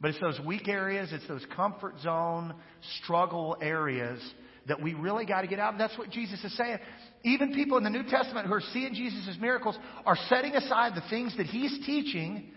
But 0.00 0.10
it's 0.10 0.20
those 0.20 0.40
weak 0.44 0.68
areas, 0.68 1.10
it's 1.12 1.26
those 1.28 1.44
comfort 1.56 1.94
zone 2.00 2.54
struggle 3.00 3.56
areas 3.60 4.20
that 4.66 4.80
we 4.80 4.94
really 4.94 5.26
got 5.26 5.42
to 5.42 5.46
get 5.46 5.58
out. 5.58 5.76
That's 5.78 5.96
what 5.98 6.10
Jesus 6.10 6.42
is 6.42 6.56
saying. 6.56 6.78
Even 7.22 7.54
people 7.54 7.76
in 7.78 7.84
the 7.84 7.90
New 7.90 8.02
Testament 8.04 8.46
who 8.46 8.54
are 8.54 8.62
seeing 8.72 8.94
Jesus' 8.94 9.36
miracles 9.40 9.78
are 10.06 10.16
setting 10.28 10.54
aside 10.54 10.94
the 10.94 11.08
things 11.10 11.36
that 11.36 11.46
he's 11.46 11.78
teaching 11.86 12.50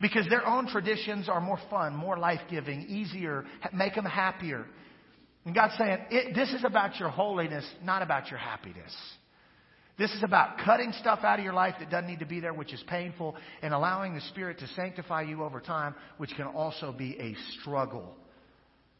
because 0.00 0.26
their 0.28 0.46
own 0.46 0.68
traditions 0.68 1.28
are 1.28 1.40
more 1.40 1.58
fun, 1.70 1.94
more 1.94 2.18
life 2.18 2.40
giving, 2.50 2.82
easier, 2.82 3.44
make 3.72 3.94
them 3.94 4.04
happier. 4.04 4.66
And 5.44 5.54
God's 5.54 5.74
saying, 5.78 5.98
this 6.34 6.52
is 6.52 6.64
about 6.64 6.98
your 7.00 7.08
holiness, 7.08 7.64
not 7.82 8.02
about 8.02 8.30
your 8.30 8.38
happiness. 8.38 8.94
This 9.98 10.12
is 10.12 10.22
about 10.22 10.58
cutting 10.58 10.92
stuff 11.00 11.20
out 11.22 11.38
of 11.38 11.44
your 11.44 11.54
life 11.54 11.76
that 11.78 11.90
doesn't 11.90 12.08
need 12.08 12.18
to 12.18 12.26
be 12.26 12.40
there, 12.40 12.52
which 12.52 12.72
is 12.72 12.82
painful, 12.86 13.34
and 13.62 13.72
allowing 13.72 14.14
the 14.14 14.20
Spirit 14.20 14.58
to 14.58 14.66
sanctify 14.68 15.22
you 15.22 15.42
over 15.42 15.58
time, 15.58 15.94
which 16.18 16.30
can 16.36 16.46
also 16.46 16.92
be 16.92 17.16
a 17.18 17.34
struggle. 17.60 18.14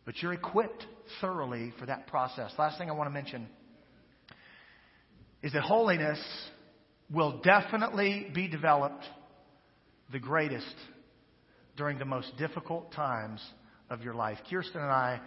But 0.07 0.23
you're 0.23 0.33
equipped 0.33 0.87
thoroughly 1.21 1.75
for 1.79 1.87
that 1.87 2.07
process. 2.07 2.53
Last 2.59 2.79
thing 2.79 2.89
I 2.89 2.95
want 2.95 3.09
to 3.09 3.13
mention 3.13 3.47
is 5.43 5.53
that 5.53 5.63
holiness 5.63 6.19
will 7.13 7.41
definitely 7.43 8.31
be 8.35 8.49
developed 8.49 9.05
the 10.13 10.19
greatest 10.19 10.75
during 11.77 11.99
the 11.99 12.05
most 12.07 12.37
difficult 12.39 12.91
times 12.93 13.45
of 13.91 14.03
your 14.03 14.15
life. 14.15 14.39
Kirsten 14.49 14.81
and 14.81 14.91
I 14.91 15.21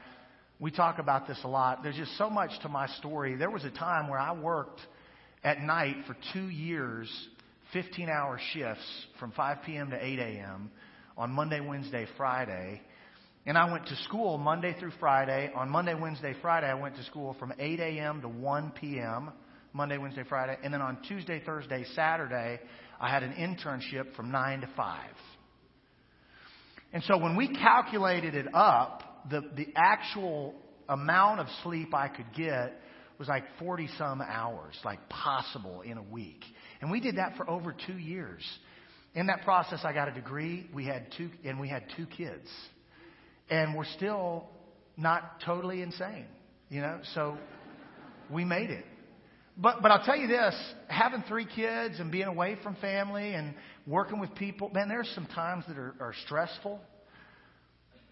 we 0.60 0.71
talk 0.71 0.99
about 0.99 1.25
this 1.25 1.39
a 1.45 1.47
lot. 1.47 1.84
There's 1.84 1.95
just 1.95 2.17
so 2.17 2.29
much 2.29 2.51
to 2.63 2.69
my 2.69 2.88
story. 2.97 3.36
There 3.36 3.49
was 3.49 3.63
a 3.63 3.71
time 3.71 4.10
where 4.10 4.19
I 4.19 4.34
worked 4.34 4.82
at 5.43 5.62
night 5.62 5.95
for 6.08 6.15
two 6.34 6.49
years, 6.49 7.10
15 7.73 8.10
hour 8.10 8.39
shifts 8.54 9.06
from 9.19 9.32
5 9.32 9.58
p.m. 9.65 9.91
to 9.91 10.04
8 10.04 10.19
a.m. 10.19 10.71
on 11.17 11.32
Monday, 11.32 11.60
Wednesday, 11.60 12.08
Friday. 12.17 12.82
And 13.45 13.58
I 13.58 13.71
went 13.71 13.88
to 13.88 13.95
school 14.04 14.38
Monday 14.38 14.75
through 14.80 14.91
Friday. 14.99 15.52
On 15.56 15.69
Monday, 15.69 15.93
Wednesday, 15.93 16.36
Friday, 16.41 16.67
I 16.67 16.73
went 16.73 16.95
to 16.97 17.04
school 17.06 17.36
from 17.39 17.54
8 17.58 17.80
a.m. 17.80 18.21
to 18.21 18.28
1 18.28 18.71
p.m. 18.80 19.32
Monday, 19.73 19.97
Wednesday, 19.97 20.23
Friday. 20.28 20.58
And 20.63 20.73
then 20.73 20.82
on 20.82 20.97
Tuesday, 21.08 21.41
Thursday, 21.45 21.86
Saturday, 21.95 22.60
I 22.99 23.10
had 23.10 23.23
an 23.23 23.34
internship 23.34 24.15
from 24.15 24.32
9 24.32 24.62
to 24.62 24.69
5. 24.75 24.99
And 26.91 27.04
so 27.04 27.17
when 27.17 27.36
we 27.36 27.47
calculated 27.47 28.36
it 28.36 28.54
up, 28.54 29.25
the, 29.30 29.41
the 29.56 29.67
actual 29.75 30.56
amount 30.88 31.39
of 31.39 31.47
sleep 31.63 31.93
I 31.93 32.08
could 32.08 32.34
get 32.36 32.82
was 33.19 33.27
like 33.27 33.43
40 33.60 33.89
some 33.97 34.21
hours, 34.21 34.73
like 34.86 35.10
possible 35.10 35.82
in 35.82 35.97
a 35.97 36.03
week. 36.03 36.41
And 36.82 36.89
we 36.89 37.01
did 37.01 37.17
that 37.17 37.36
for 37.36 37.47
over 37.49 37.75
two 37.86 37.97
years. 37.97 38.41
In 39.13 39.27
that 39.27 39.43
process, 39.43 39.82
I 39.84 39.93
got 39.93 40.08
a 40.08 40.13
degree. 40.13 40.67
We 40.73 40.86
had 40.86 41.08
two, 41.17 41.29
and 41.43 41.60
we 41.60 41.67
had 41.67 41.84
two 41.97 42.05
kids. 42.05 42.47
And 43.49 43.75
we're 43.75 43.86
still 43.97 44.47
not 44.95 45.41
totally 45.45 45.82
insane, 45.82 46.27
you 46.69 46.82
know? 46.82 46.99
So 47.13 47.38
we 48.32 48.45
made 48.45 48.69
it. 48.69 48.86
But, 49.58 49.82
but 49.82 49.91
I'll 49.91 50.05
tell 50.05 50.15
you 50.15 50.27
this, 50.27 50.55
having 50.88 51.23
three 51.27 51.45
kids 51.45 51.99
and 51.99 52.12
being 52.12 52.27
away 52.27 52.58
from 52.63 52.75
family 52.77 53.34
and 53.34 53.53
working 53.86 54.19
with 54.19 54.34
people, 54.36 54.69
man, 54.73 54.88
there's 54.88 55.12
some 55.13 55.25
times 55.25 55.65
that 55.67 55.77
are, 55.77 55.95
are 55.99 56.13
stressful. 56.25 56.79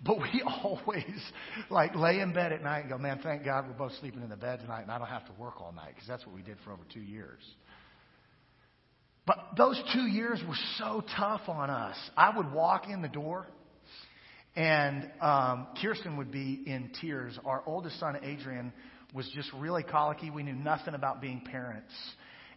But 0.04 0.20
we 0.20 0.44
always 0.64 1.22
like 1.70 1.96
lay 1.96 2.20
in 2.20 2.34
bed 2.34 2.54
at 2.54 2.64
night 2.64 2.82
and 2.82 2.90
go, 2.90 2.98
man, 2.98 3.20
thank 3.24 3.44
God 3.44 3.66
we're 3.68 3.74
both 3.74 3.98
sleeping 4.00 4.22
in 4.22 4.30
the 4.30 4.38
bed 4.38 4.60
tonight 4.60 4.82
and 4.82 4.92
I 4.92 4.98
don't 4.98 5.08
have 5.08 5.26
to 5.26 5.34
work 5.34 5.62
all 5.62 5.72
night 5.72 5.94
because 5.96 6.08
that's 6.08 6.26
what 6.26 6.36
we 6.36 6.42
did 6.42 6.58
for 6.64 6.72
over 6.72 6.84
two 6.94 7.02
years. 7.02 7.42
But 9.26 9.38
those 9.58 9.82
two 9.94 10.08
years 10.08 10.42
were 10.48 10.56
so 10.78 11.04
tough 11.18 11.42
on 11.48 11.70
us. 11.70 11.98
I 12.16 12.36
would 12.36 12.52
walk 12.54 12.88
in 12.90 13.02
the 13.02 13.10
door 13.10 13.48
and 14.56 15.10
um, 15.22 15.68
Kirsten 15.82 16.18
would 16.18 16.32
be 16.32 16.64
in 16.66 16.92
tears. 17.02 17.38
Our 17.46 17.62
oldest 17.66 18.00
son, 18.00 18.18
Adrian, 18.24 18.72
was 19.14 19.30
just 19.36 19.52
really 19.54 19.84
colicky. 19.84 20.30
We 20.30 20.44
knew 20.44 20.56
nothing 20.56 20.94
about 20.94 21.22
being 21.22 21.42
parents. 21.42 21.94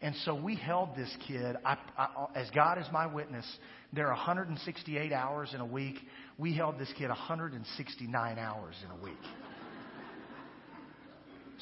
And 0.03 0.15
so 0.25 0.35
we 0.35 0.57
held 0.57 0.97
this 0.97 1.15
kid. 1.29 1.57
I, 1.63 1.77
I, 1.99 2.27
as 2.35 2.49
God 2.51 2.79
is 2.79 2.87
my 2.91 3.07
witness, 3.07 3.45
there 3.93 4.07
are 4.07 4.15
168 4.15 5.13
hours 5.13 5.53
in 5.55 5.61
a 5.61 5.67
week. 5.67 5.97
We 6.41 6.55
held 6.55 6.79
this 6.79 6.91
kid 6.97 7.09
169 7.09 8.39
hours 8.39 8.75
in 8.83 8.91
a 8.91 9.05
week. 9.05 9.13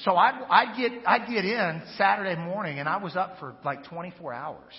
So 0.05 0.15
I'd, 0.15 0.41
I'd 0.49 0.77
get 0.77 0.93
I'd 1.05 1.29
get 1.29 1.45
in 1.45 1.83
Saturday 1.97 2.41
morning, 2.41 2.79
and 2.79 2.89
I 2.89 2.99
was 2.99 3.17
up 3.17 3.41
for 3.41 3.57
like 3.65 3.83
24 3.87 4.33
hours. 4.33 4.75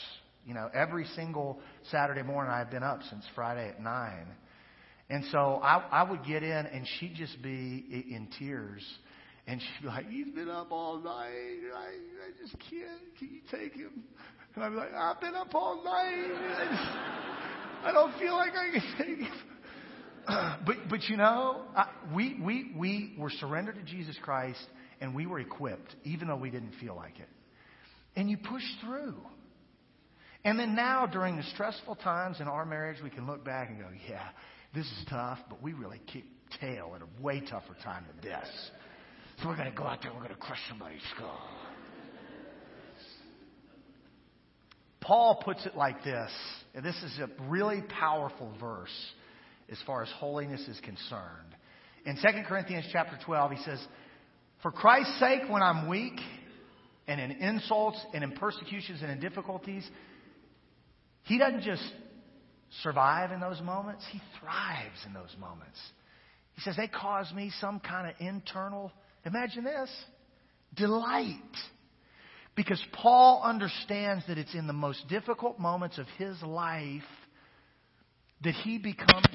You 0.46 0.54
know, 0.54 0.70
every 0.74 1.06
single 1.18 1.60
Saturday 1.92 2.24
morning 2.24 2.54
I've 2.54 2.72
been 2.72 2.84
up 2.84 3.02
since 3.10 3.26
Friday 3.36 3.68
at 3.68 3.82
nine. 3.82 4.28
And 5.10 5.26
so 5.34 5.60
I, 5.62 5.84
I 5.92 6.10
would 6.10 6.24
get 6.24 6.44
in, 6.44 6.50
and 6.66 6.88
she'd 7.00 7.16
just 7.16 7.42
be 7.42 7.84
in 8.10 8.30
tears. 8.40 8.84
And 9.48 9.60
she'd 9.60 9.82
be 9.82 9.88
like, 9.88 10.08
He's 10.08 10.34
been 10.34 10.50
up 10.50 10.72
all 10.72 11.00
night. 11.00 11.60
I, 11.76 11.88
I 11.88 12.42
just 12.42 12.54
can't. 12.70 13.18
Can 13.18 13.30
you 13.34 13.42
take 13.52 13.74
him? 13.74 14.04
And 14.56 14.64
I'd 14.64 14.70
be 14.70 14.76
like, 14.78 14.94
I've 14.94 15.20
been 15.20 15.36
up 15.36 15.54
all 15.54 15.84
night. 15.84 16.14
I, 16.16 16.66
just, 16.72 17.86
I 17.88 17.92
don't 17.92 18.18
feel 18.18 18.36
like 18.36 18.54
I 18.54 18.72
can 18.72 18.96
take 18.98 19.18
him. 19.28 19.59
But, 20.66 20.76
but 20.90 21.04
you 21.04 21.18
know, 21.18 21.62
I, 21.76 21.88
we, 22.14 22.38
we, 22.44 22.72
we 22.76 23.16
were 23.18 23.30
surrendered 23.30 23.76
to 23.76 23.82
Jesus 23.84 24.16
Christ, 24.22 24.60
and 25.00 25.16
we 25.16 25.26
were 25.26 25.40
equipped, 25.40 25.96
even 26.04 26.28
though 26.28 26.36
we 26.36 26.50
didn't 26.50 26.74
feel 26.82 26.96
like 26.96 27.18
it. 27.20 27.30
And 28.16 28.30
you 28.30 28.38
push 28.38 28.64
through. 28.82 29.16
And 30.44 30.60
then 30.60 30.76
now, 30.76 31.06
during 31.06 31.38
the 31.38 31.44
stressful 31.54 31.96
times 31.96 32.40
in 32.40 32.48
our 32.48 32.66
marriage, 32.66 32.98
we 33.04 33.10
can 33.10 33.26
look 33.26 33.44
back 33.44 33.70
and 33.70 33.80
go, 33.80 33.88
yeah, 34.10 34.28
this 34.74 34.86
is 34.86 35.06
tough, 35.10 35.40
but 35.50 35.62
we 35.62 35.74
really 35.74 36.02
kicked 36.12 36.28
tail 36.60 36.94
at 36.96 37.02
a 37.02 37.24
way 37.24 37.40
tougher 37.42 37.76
time 37.84 38.06
than 38.08 38.32
this. 38.32 38.48
So 39.42 39.48
we're 39.48 39.56
going 39.56 39.72
to 39.72 39.78
go 39.78 39.84
out 39.84 40.02
there 40.02 40.12
and 40.12 40.20
we're 40.20 40.28
going 40.28 40.36
to 40.36 40.42
crush 40.42 40.60
somebody's 40.70 41.02
skull. 41.16 41.40
Paul 45.02 45.42
puts 45.44 45.66
it 45.66 45.76
like 45.76 46.04
this, 46.04 46.30
and 46.76 46.86
this 46.86 46.96
is 47.04 47.20
a 47.20 47.30
really 47.50 47.82
powerful 47.82 48.54
verse 48.60 48.94
as 49.72 49.78
far 49.86 50.04
as 50.04 50.10
holiness 50.18 50.62
is 50.68 50.80
concerned. 50.82 51.56
In 52.06 52.16
2 52.16 52.22
Corinthians 52.48 52.86
chapter 52.92 53.18
12, 53.26 53.52
he 53.52 53.64
says, 53.64 53.80
For 54.62 54.72
Christ's 54.72 55.20
sake, 55.20 55.42
when 55.50 55.62
I'm 55.62 55.88
weak, 55.88 56.20
and 57.08 57.20
in 57.20 57.32
insults, 57.32 58.00
and 58.14 58.24
in 58.24 58.32
persecutions, 58.32 59.02
and 59.02 59.12
in 59.12 59.20
difficulties, 59.20 59.88
he 61.24 61.38
doesn't 61.38 61.64
just 61.64 61.84
survive 62.84 63.32
in 63.32 63.40
those 63.40 63.62
moments, 63.62 64.06
he 64.12 64.22
thrives 64.40 65.06
in 65.06 65.14
those 65.14 65.36
moments. 65.40 65.80
He 66.54 66.62
says, 66.62 66.76
they 66.76 66.88
cause 66.88 67.32
me 67.34 67.52
some 67.60 67.80
kind 67.80 68.10
of 68.10 68.16
internal, 68.20 68.92
imagine 69.26 69.64
this, 69.64 69.90
delight. 70.76 71.38
Because 72.56 72.84
Paul 72.94 73.42
understands 73.44 74.26
that 74.28 74.38
it's 74.38 74.54
in 74.54 74.68
the 74.68 74.74
most 74.74 75.08
difficult 75.08 75.60
moments 75.60 75.98
of 75.98 76.06
his 76.18 76.42
life 76.42 77.04
that 78.44 78.54
he 78.54 78.78
becomes 78.78 79.26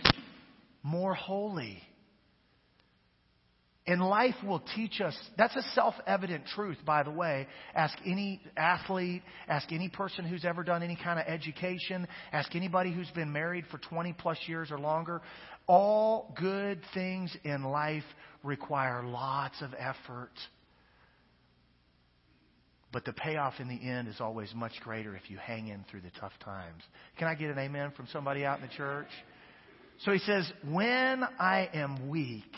more 0.84 1.14
holy. 1.14 1.82
And 3.86 4.00
life 4.00 4.36
will 4.42 4.62
teach 4.74 5.00
us. 5.02 5.14
That's 5.36 5.54
a 5.56 5.62
self 5.74 5.94
evident 6.06 6.44
truth, 6.54 6.78
by 6.86 7.02
the 7.02 7.10
way. 7.10 7.46
Ask 7.74 7.98
any 8.06 8.40
athlete, 8.56 9.22
ask 9.46 9.70
any 9.72 9.90
person 9.90 10.24
who's 10.24 10.44
ever 10.44 10.62
done 10.62 10.82
any 10.82 10.96
kind 10.96 11.18
of 11.18 11.26
education, 11.26 12.06
ask 12.32 12.54
anybody 12.54 12.92
who's 12.92 13.10
been 13.10 13.32
married 13.32 13.64
for 13.70 13.78
20 13.78 14.14
plus 14.14 14.38
years 14.46 14.70
or 14.70 14.78
longer. 14.78 15.20
All 15.66 16.34
good 16.38 16.80
things 16.94 17.36
in 17.44 17.64
life 17.64 18.04
require 18.42 19.02
lots 19.04 19.60
of 19.60 19.74
effort. 19.78 20.32
But 22.90 23.04
the 23.04 23.12
payoff 23.12 23.54
in 23.58 23.68
the 23.68 23.86
end 23.86 24.08
is 24.08 24.20
always 24.20 24.54
much 24.54 24.72
greater 24.82 25.14
if 25.16 25.28
you 25.28 25.36
hang 25.36 25.68
in 25.68 25.84
through 25.90 26.02
the 26.02 26.12
tough 26.20 26.32
times. 26.42 26.82
Can 27.18 27.28
I 27.28 27.34
get 27.34 27.50
an 27.50 27.58
amen 27.58 27.92
from 27.96 28.06
somebody 28.12 28.46
out 28.46 28.60
in 28.60 28.66
the 28.66 28.72
church? 28.72 29.08
So 30.00 30.12
he 30.12 30.18
says, 30.18 30.50
When 30.68 31.24
I 31.38 31.68
am 31.72 32.08
weak, 32.08 32.52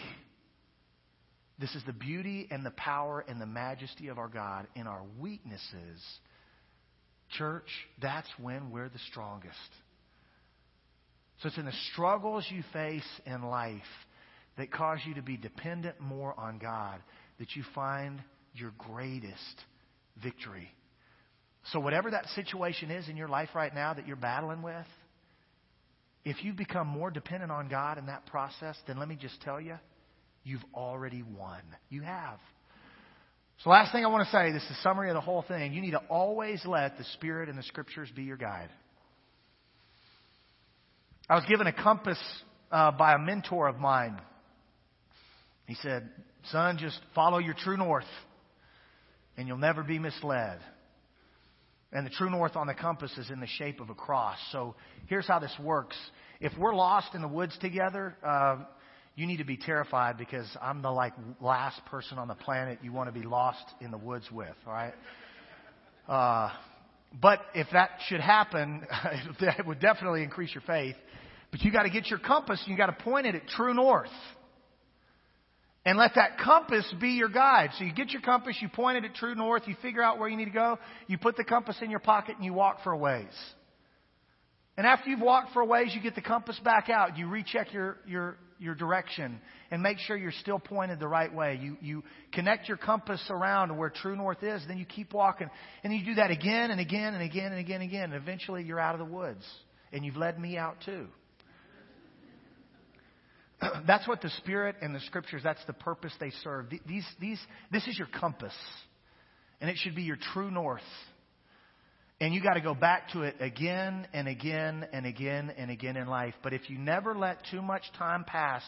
this 1.59 1.75
is 1.75 1.83
the 1.87 1.93
beauty 1.93 2.49
and 2.51 2.65
the 2.65 2.71
power 2.73 3.25
and 3.27 3.41
the 3.41 3.47
majesty 3.47 4.09
of 4.09 4.19
our 4.19 4.29
God 4.29 4.67
in 4.75 4.87
our 4.87 5.03
weaknesses. 5.19 6.03
Church, 7.39 7.69
that's 8.01 8.29
when 8.39 8.71
we're 8.71 8.89
the 8.89 8.99
strongest. 9.11 9.57
So 11.43 11.49
it's 11.49 11.59
in 11.59 11.67
the 11.67 11.73
struggles 11.93 12.47
you 12.51 12.63
face 12.73 13.07
in 13.27 13.43
life 13.43 13.81
that 14.57 14.73
cause 14.73 14.99
you 15.07 15.15
to 15.15 15.23
be 15.23 15.37
dependent 15.37 16.01
more 16.01 16.39
on 16.39 16.59
God 16.59 17.01
that 17.39 17.55
you 17.55 17.63
find 17.75 18.23
your 18.55 18.73
greatest 18.79 19.65
victory. 20.23 20.71
So, 21.73 21.81
whatever 21.81 22.11
that 22.11 22.27
situation 22.35 22.91
is 22.91 23.09
in 23.09 23.17
your 23.17 23.29
life 23.29 23.51
right 23.55 23.75
now 23.75 23.93
that 23.93 24.07
you're 24.07 24.17
battling 24.17 24.63
with, 24.63 24.87
if 26.27 26.43
you 26.43 26.53
become 26.53 26.89
more 26.89 27.13
dependent 27.13 27.53
on 27.53 27.69
God 27.69 27.99
in 27.99 28.07
that 28.07 28.27
process, 28.27 28.77
then 28.89 28.99
let 28.99 29.07
me 29.07 29.15
just 29.15 29.41
tell 29.43 29.61
you, 29.61 29.77
you've 30.43 30.65
already 30.75 31.23
won. 31.23 31.63
You 31.89 32.03
have. 32.03 32.41
So, 33.63 33.71
last 33.71 33.93
thing 33.93 34.05
I 34.05 34.09
want 34.09 34.27
to 34.27 34.33
say 34.33 34.51
this 34.51 34.65
is 34.65 34.71
a 34.73 34.83
summary 34.83 35.09
of 35.09 35.15
the 35.15 35.21
whole 35.21 35.45
thing. 35.47 35.73
You 35.73 35.81
need 35.81 35.93
to 35.93 36.03
always 36.11 36.61
let 36.67 36.99
the 36.99 37.05
Spirit 37.15 37.49
and 37.49 37.57
the 37.57 37.63
Scriptures 37.63 38.11
be 38.15 38.25
your 38.25 38.37
guide. 38.37 38.71
I 41.31 41.37
was 41.37 41.45
given 41.49 41.69
a 41.69 41.73
compass 41.73 42.19
uh, 42.73 42.91
by 42.91 43.15
a 43.15 43.19
mentor 43.19 43.69
of 43.69 43.79
mine. 43.79 44.21
He 45.67 45.77
said, 45.77 46.11
Son, 46.51 46.77
just 46.77 46.99
follow 47.15 47.39
your 47.39 47.55
true 47.55 47.77
north, 47.77 48.05
and 49.37 49.47
you'll 49.47 49.59
never 49.59 49.85
be 49.85 50.01
misled. 50.01 50.59
And 51.93 52.05
the 52.05 52.11
true 52.11 52.31
north 52.31 52.57
on 52.57 52.67
the 52.67 52.75
compass 52.75 53.17
is 53.17 53.31
in 53.31 53.41
the 53.41 53.47
shape 53.47 53.81
of 53.81 53.91
a 53.91 53.95
cross. 53.95 54.39
So 54.51 54.75
here's 55.07 55.27
how 55.27 55.39
this 55.39 55.55
works. 55.63 55.97
If 56.41 56.53
we're 56.59 56.75
lost 56.75 57.15
in 57.15 57.23
the 57.23 57.29
woods 57.29 57.57
together, 57.61 58.17
uh, 58.25 58.65
you 59.15 59.27
need 59.27 59.39
to 59.39 59.45
be 59.45 59.57
terrified 59.57 60.19
because 60.19 60.47
I'm 60.61 60.83
the 60.83 60.91
like 60.91 61.15
last 61.41 61.81
person 61.87 62.19
on 62.19 62.29
the 62.29 62.35
planet 62.35 62.81
you 62.83 62.93
want 62.93 63.13
to 63.13 63.19
be 63.19 63.27
lost 63.27 63.65
in 63.81 63.91
the 63.91 63.99
woods 63.99 64.31
with. 64.31 64.55
All 64.67 64.73
right. 64.73 64.95
Uh, 66.07 66.51
but 67.21 67.41
if 67.55 67.69
that 67.73 67.91
should 68.09 68.21
happen, 68.21 68.87
that 69.41 69.67
would 69.67 69.81
definitely 69.81 70.23
increase 70.23 70.55
your 70.55 70.63
faith. 70.67 70.97
But 71.51 71.63
you 71.63 71.73
got 71.73 71.85
to 71.85 71.91
get 71.91 72.09
your 72.09 72.19
compass 72.19 72.61
and 72.67 72.73
you 72.73 72.77
got 72.77 72.87
to 72.99 73.05
point 73.05 73.27
it 73.27 73.35
at 73.35 73.47
true 73.49 73.73
north. 73.73 74.11
And 75.87 75.97
let 75.97 76.17
that 76.17 76.39
compass 76.39 76.85
be 77.01 77.11
your 77.11 77.29
guide. 77.29 77.71
So 77.79 77.85
you 77.85 77.95
get 77.95 78.11
your 78.11 78.21
compass, 78.21 78.57
you 78.61 78.69
point 78.69 78.99
it 78.99 79.05
at 79.05 79.15
true 79.15 79.37
north, 79.37 79.63
you 79.67 79.77
figure 79.81 80.03
out 80.03 80.19
where 80.19 80.29
you 80.29 80.37
need 80.37 80.47
to 80.47 80.51
go, 80.51 80.81
you 81.07 81.17
put 81.17 81.37
the 81.37 81.45
compass 81.45 81.77
in 81.81 81.91
your 81.91 82.01
pocket 82.01 82.35
and 82.35 82.45
you 82.45 82.53
walk 82.53 82.83
for 82.83 82.91
a 82.91 82.99
ways. 82.99 83.33
And 84.77 84.85
after 84.85 85.09
you've 85.09 85.21
walked 85.21 85.53
for 85.53 85.63
a 85.63 85.65
ways, 85.65 85.93
you 85.95 86.03
get 86.03 86.17
the 86.17 86.21
compass 86.21 86.59
back 86.65 86.91
out. 86.91 87.17
You 87.17 87.29
recheck 87.29 87.73
your, 87.73 87.99
your, 88.05 88.37
your 88.59 88.75
direction 88.75 89.41
and 89.71 89.81
make 89.81 89.99
sure 89.99 90.17
you're 90.17 90.33
still 90.33 90.59
pointed 90.59 90.99
the 90.99 91.07
right 91.07 91.33
way. 91.33 91.59
You, 91.63 91.77
you 91.81 92.03
connect 92.33 92.67
your 92.67 92.77
compass 92.77 93.25
around 93.31 93.75
where 93.79 93.89
true 93.89 94.17
north 94.17 94.43
is, 94.43 94.63
then 94.67 94.79
you 94.79 94.85
keep 94.85 95.15
walking. 95.15 95.49
And 95.85 95.95
you 95.95 96.05
do 96.05 96.15
that 96.17 96.33
again 96.33 96.73
and 96.73 96.81
again 96.81 97.15
and 97.15 97.23
again 97.23 97.53
and 97.53 97.61
again 97.61 97.81
and 97.81 97.91
again. 97.91 98.13
And 98.13 98.15
eventually 98.15 98.65
you're 98.65 98.81
out 98.81 98.97
of 98.97 99.07
the 99.07 99.15
woods. 99.15 99.47
And 99.93 100.05
you've 100.05 100.17
led 100.17 100.37
me 100.37 100.59
out 100.59 100.79
too. 100.85 101.07
that's 103.87 104.07
what 104.07 104.21
the 104.21 104.31
Spirit 104.39 104.77
and 104.83 104.95
the 104.95 105.01
Scriptures, 105.01 105.43
that's 105.43 105.65
the 105.67 105.73
purpose 105.73 106.13
they 106.21 106.31
serve. 106.43 106.67
These, 106.87 107.07
these, 107.21 107.41
this 107.71 107.87
is 107.87 107.99
your 107.99 108.09
compass. 108.09 108.55
And 109.61 109.71
it 109.71 109.77
should 109.79 109.95
be 109.95 110.03
your 110.03 110.19
true 110.35 110.51
north. 110.51 110.83
And 112.21 112.35
you 112.35 112.43
got 112.43 112.55
to 112.55 112.61
go 112.61 112.75
back 112.75 113.11
to 113.11 113.23
it 113.23 113.37
again 113.41 114.07
and 114.13 114.27
again 114.27 114.87
and 114.93 115.05
again 115.05 115.53
and 115.57 115.71
again 115.71 115.97
in 115.97 116.07
life. 116.07 116.35
But 116.43 116.55
if 116.55 116.71
you 116.71 116.79
never 116.79 117.15
let 117.15 117.39
too 117.51 117.61
much 117.61 117.83
time 117.99 118.25
pass 118.25 118.63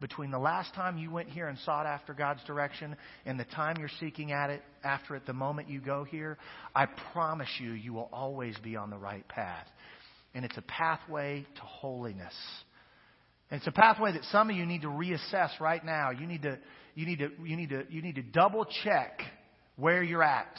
between 0.00 0.30
the 0.30 0.38
last 0.38 0.74
time 0.74 0.98
you 0.98 1.10
went 1.10 1.28
here 1.28 1.48
and 1.48 1.58
sought 1.60 1.86
after 1.86 2.12
God's 2.12 2.42
direction 2.44 2.96
and 3.24 3.38
the 3.38 3.44
time 3.44 3.76
you're 3.78 3.90
seeking 4.00 4.32
at 4.32 4.50
it 4.50 4.62
after 4.84 5.16
it, 5.16 5.26
the 5.26 5.32
moment 5.32 5.68
you 5.68 5.80
go 5.80 6.04
here, 6.04 6.38
I 6.74 6.86
promise 7.12 7.48
you, 7.60 7.72
you 7.72 7.92
will 7.92 8.08
always 8.12 8.56
be 8.58 8.76
on 8.76 8.90
the 8.90 8.98
right 8.98 9.26
path. 9.28 9.66
And 10.34 10.44
it's 10.44 10.56
a 10.56 10.62
pathway 10.62 11.46
to 11.56 11.62
holiness. 11.62 12.34
It's 13.52 13.66
a 13.66 13.72
pathway 13.72 14.12
that 14.12 14.24
some 14.32 14.48
of 14.48 14.56
you 14.56 14.64
need 14.64 14.80
to 14.80 14.88
reassess 14.88 15.60
right 15.60 15.84
now. 15.84 16.10
You 16.10 16.26
need 16.26 16.42
to, 16.42 16.58
you 16.94 17.04
need 17.04 17.18
to, 17.18 17.30
you 17.44 17.54
need 17.54 17.68
to, 17.68 17.84
you 17.90 18.00
need 18.00 18.14
to 18.14 18.22
double 18.22 18.66
check 18.82 19.20
where 19.76 20.02
you're 20.02 20.22
at. 20.22 20.56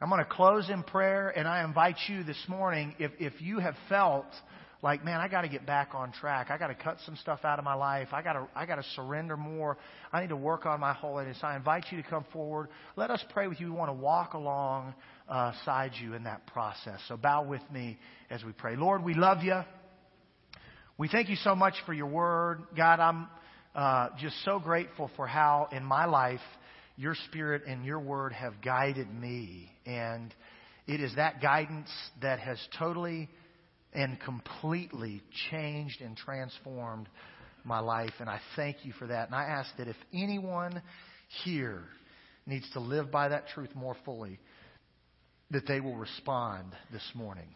I'm 0.00 0.08
going 0.08 0.24
to 0.24 0.30
close 0.30 0.70
in 0.70 0.82
prayer, 0.82 1.28
and 1.28 1.46
I 1.46 1.62
invite 1.62 1.96
you 2.08 2.24
this 2.24 2.42
morning, 2.48 2.94
if, 2.98 3.10
if 3.18 3.34
you 3.42 3.58
have 3.58 3.74
felt 3.90 4.24
like, 4.82 5.04
man, 5.04 5.20
I 5.20 5.28
got 5.28 5.42
to 5.42 5.48
get 5.50 5.66
back 5.66 5.90
on 5.92 6.10
track. 6.10 6.46
I 6.50 6.56
got 6.56 6.68
to 6.68 6.74
cut 6.74 6.96
some 7.04 7.16
stuff 7.16 7.40
out 7.44 7.58
of 7.58 7.66
my 7.66 7.74
life. 7.74 8.08
I 8.12 8.22
got 8.22 8.32
to, 8.32 8.48
I 8.56 8.64
got 8.64 8.76
to 8.76 8.84
surrender 8.96 9.36
more. 9.36 9.76
I 10.10 10.22
need 10.22 10.30
to 10.30 10.36
work 10.36 10.64
on 10.64 10.80
my 10.80 10.94
holiness. 10.94 11.36
I 11.42 11.54
invite 11.54 11.84
you 11.90 12.02
to 12.02 12.08
come 12.08 12.24
forward. 12.32 12.68
Let 12.96 13.10
us 13.10 13.22
pray 13.34 13.46
with 13.46 13.60
you. 13.60 13.66
We 13.66 13.76
want 13.76 13.90
to 13.90 14.02
walk 14.02 14.32
alongside 14.32 15.92
you 16.00 16.14
in 16.14 16.24
that 16.24 16.46
process. 16.46 16.98
So 17.08 17.18
bow 17.18 17.44
with 17.44 17.60
me 17.70 17.98
as 18.30 18.42
we 18.42 18.52
pray. 18.52 18.74
Lord, 18.76 19.04
we 19.04 19.12
love 19.12 19.42
you. 19.42 19.60
We 21.00 21.08
thank 21.08 21.30
you 21.30 21.36
so 21.36 21.54
much 21.54 21.72
for 21.86 21.94
your 21.94 22.08
word. 22.08 22.60
God, 22.76 23.00
I'm 23.00 23.26
uh, 23.74 24.08
just 24.18 24.34
so 24.44 24.58
grateful 24.58 25.10
for 25.16 25.26
how 25.26 25.70
in 25.72 25.82
my 25.82 26.04
life 26.04 26.42
your 26.98 27.14
spirit 27.24 27.62
and 27.66 27.86
your 27.86 28.00
word 28.00 28.34
have 28.34 28.52
guided 28.62 29.10
me. 29.10 29.70
And 29.86 30.34
It 30.86 31.00
is 31.00 31.16
that 31.16 31.40
guidance 31.40 31.88
that 32.20 32.38
has 32.40 32.58
totally 32.78 33.30
and 33.94 34.20
completely 34.20 35.22
changed 35.50 36.02
and 36.02 36.18
transformed 36.18 37.08
my 37.64 37.78
life. 37.78 38.12
And 38.20 38.28
I 38.28 38.38
thank 38.54 38.84
you 38.84 38.92
for 38.98 39.06
that. 39.06 39.28
And 39.28 39.34
I 39.34 39.44
ask 39.44 39.70
that 39.78 39.88
if 39.88 39.96
anyone 40.12 40.82
here 41.44 41.84
needs 42.44 42.70
to 42.72 42.80
live 42.80 43.10
by 43.10 43.28
that 43.30 43.48
truth 43.54 43.70
more 43.74 43.96
fully, 44.04 44.38
that 45.50 45.66
they 45.66 45.80
will 45.80 45.96
respond 45.96 46.74
this 46.92 47.10
morning. 47.14 47.48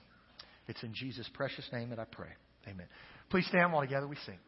It's 0.67 0.83
in 0.83 0.95
Jesus' 0.95 1.29
precious 1.35 1.69
name 1.75 1.91
that 1.91 1.99
I 1.99 2.07
pray. 2.07 2.31
Amen. 2.67 2.87
Please 3.31 3.47
stand 3.47 3.73
while 3.73 3.83
together 3.83 4.07
we 4.07 4.17
sing. 4.27 4.39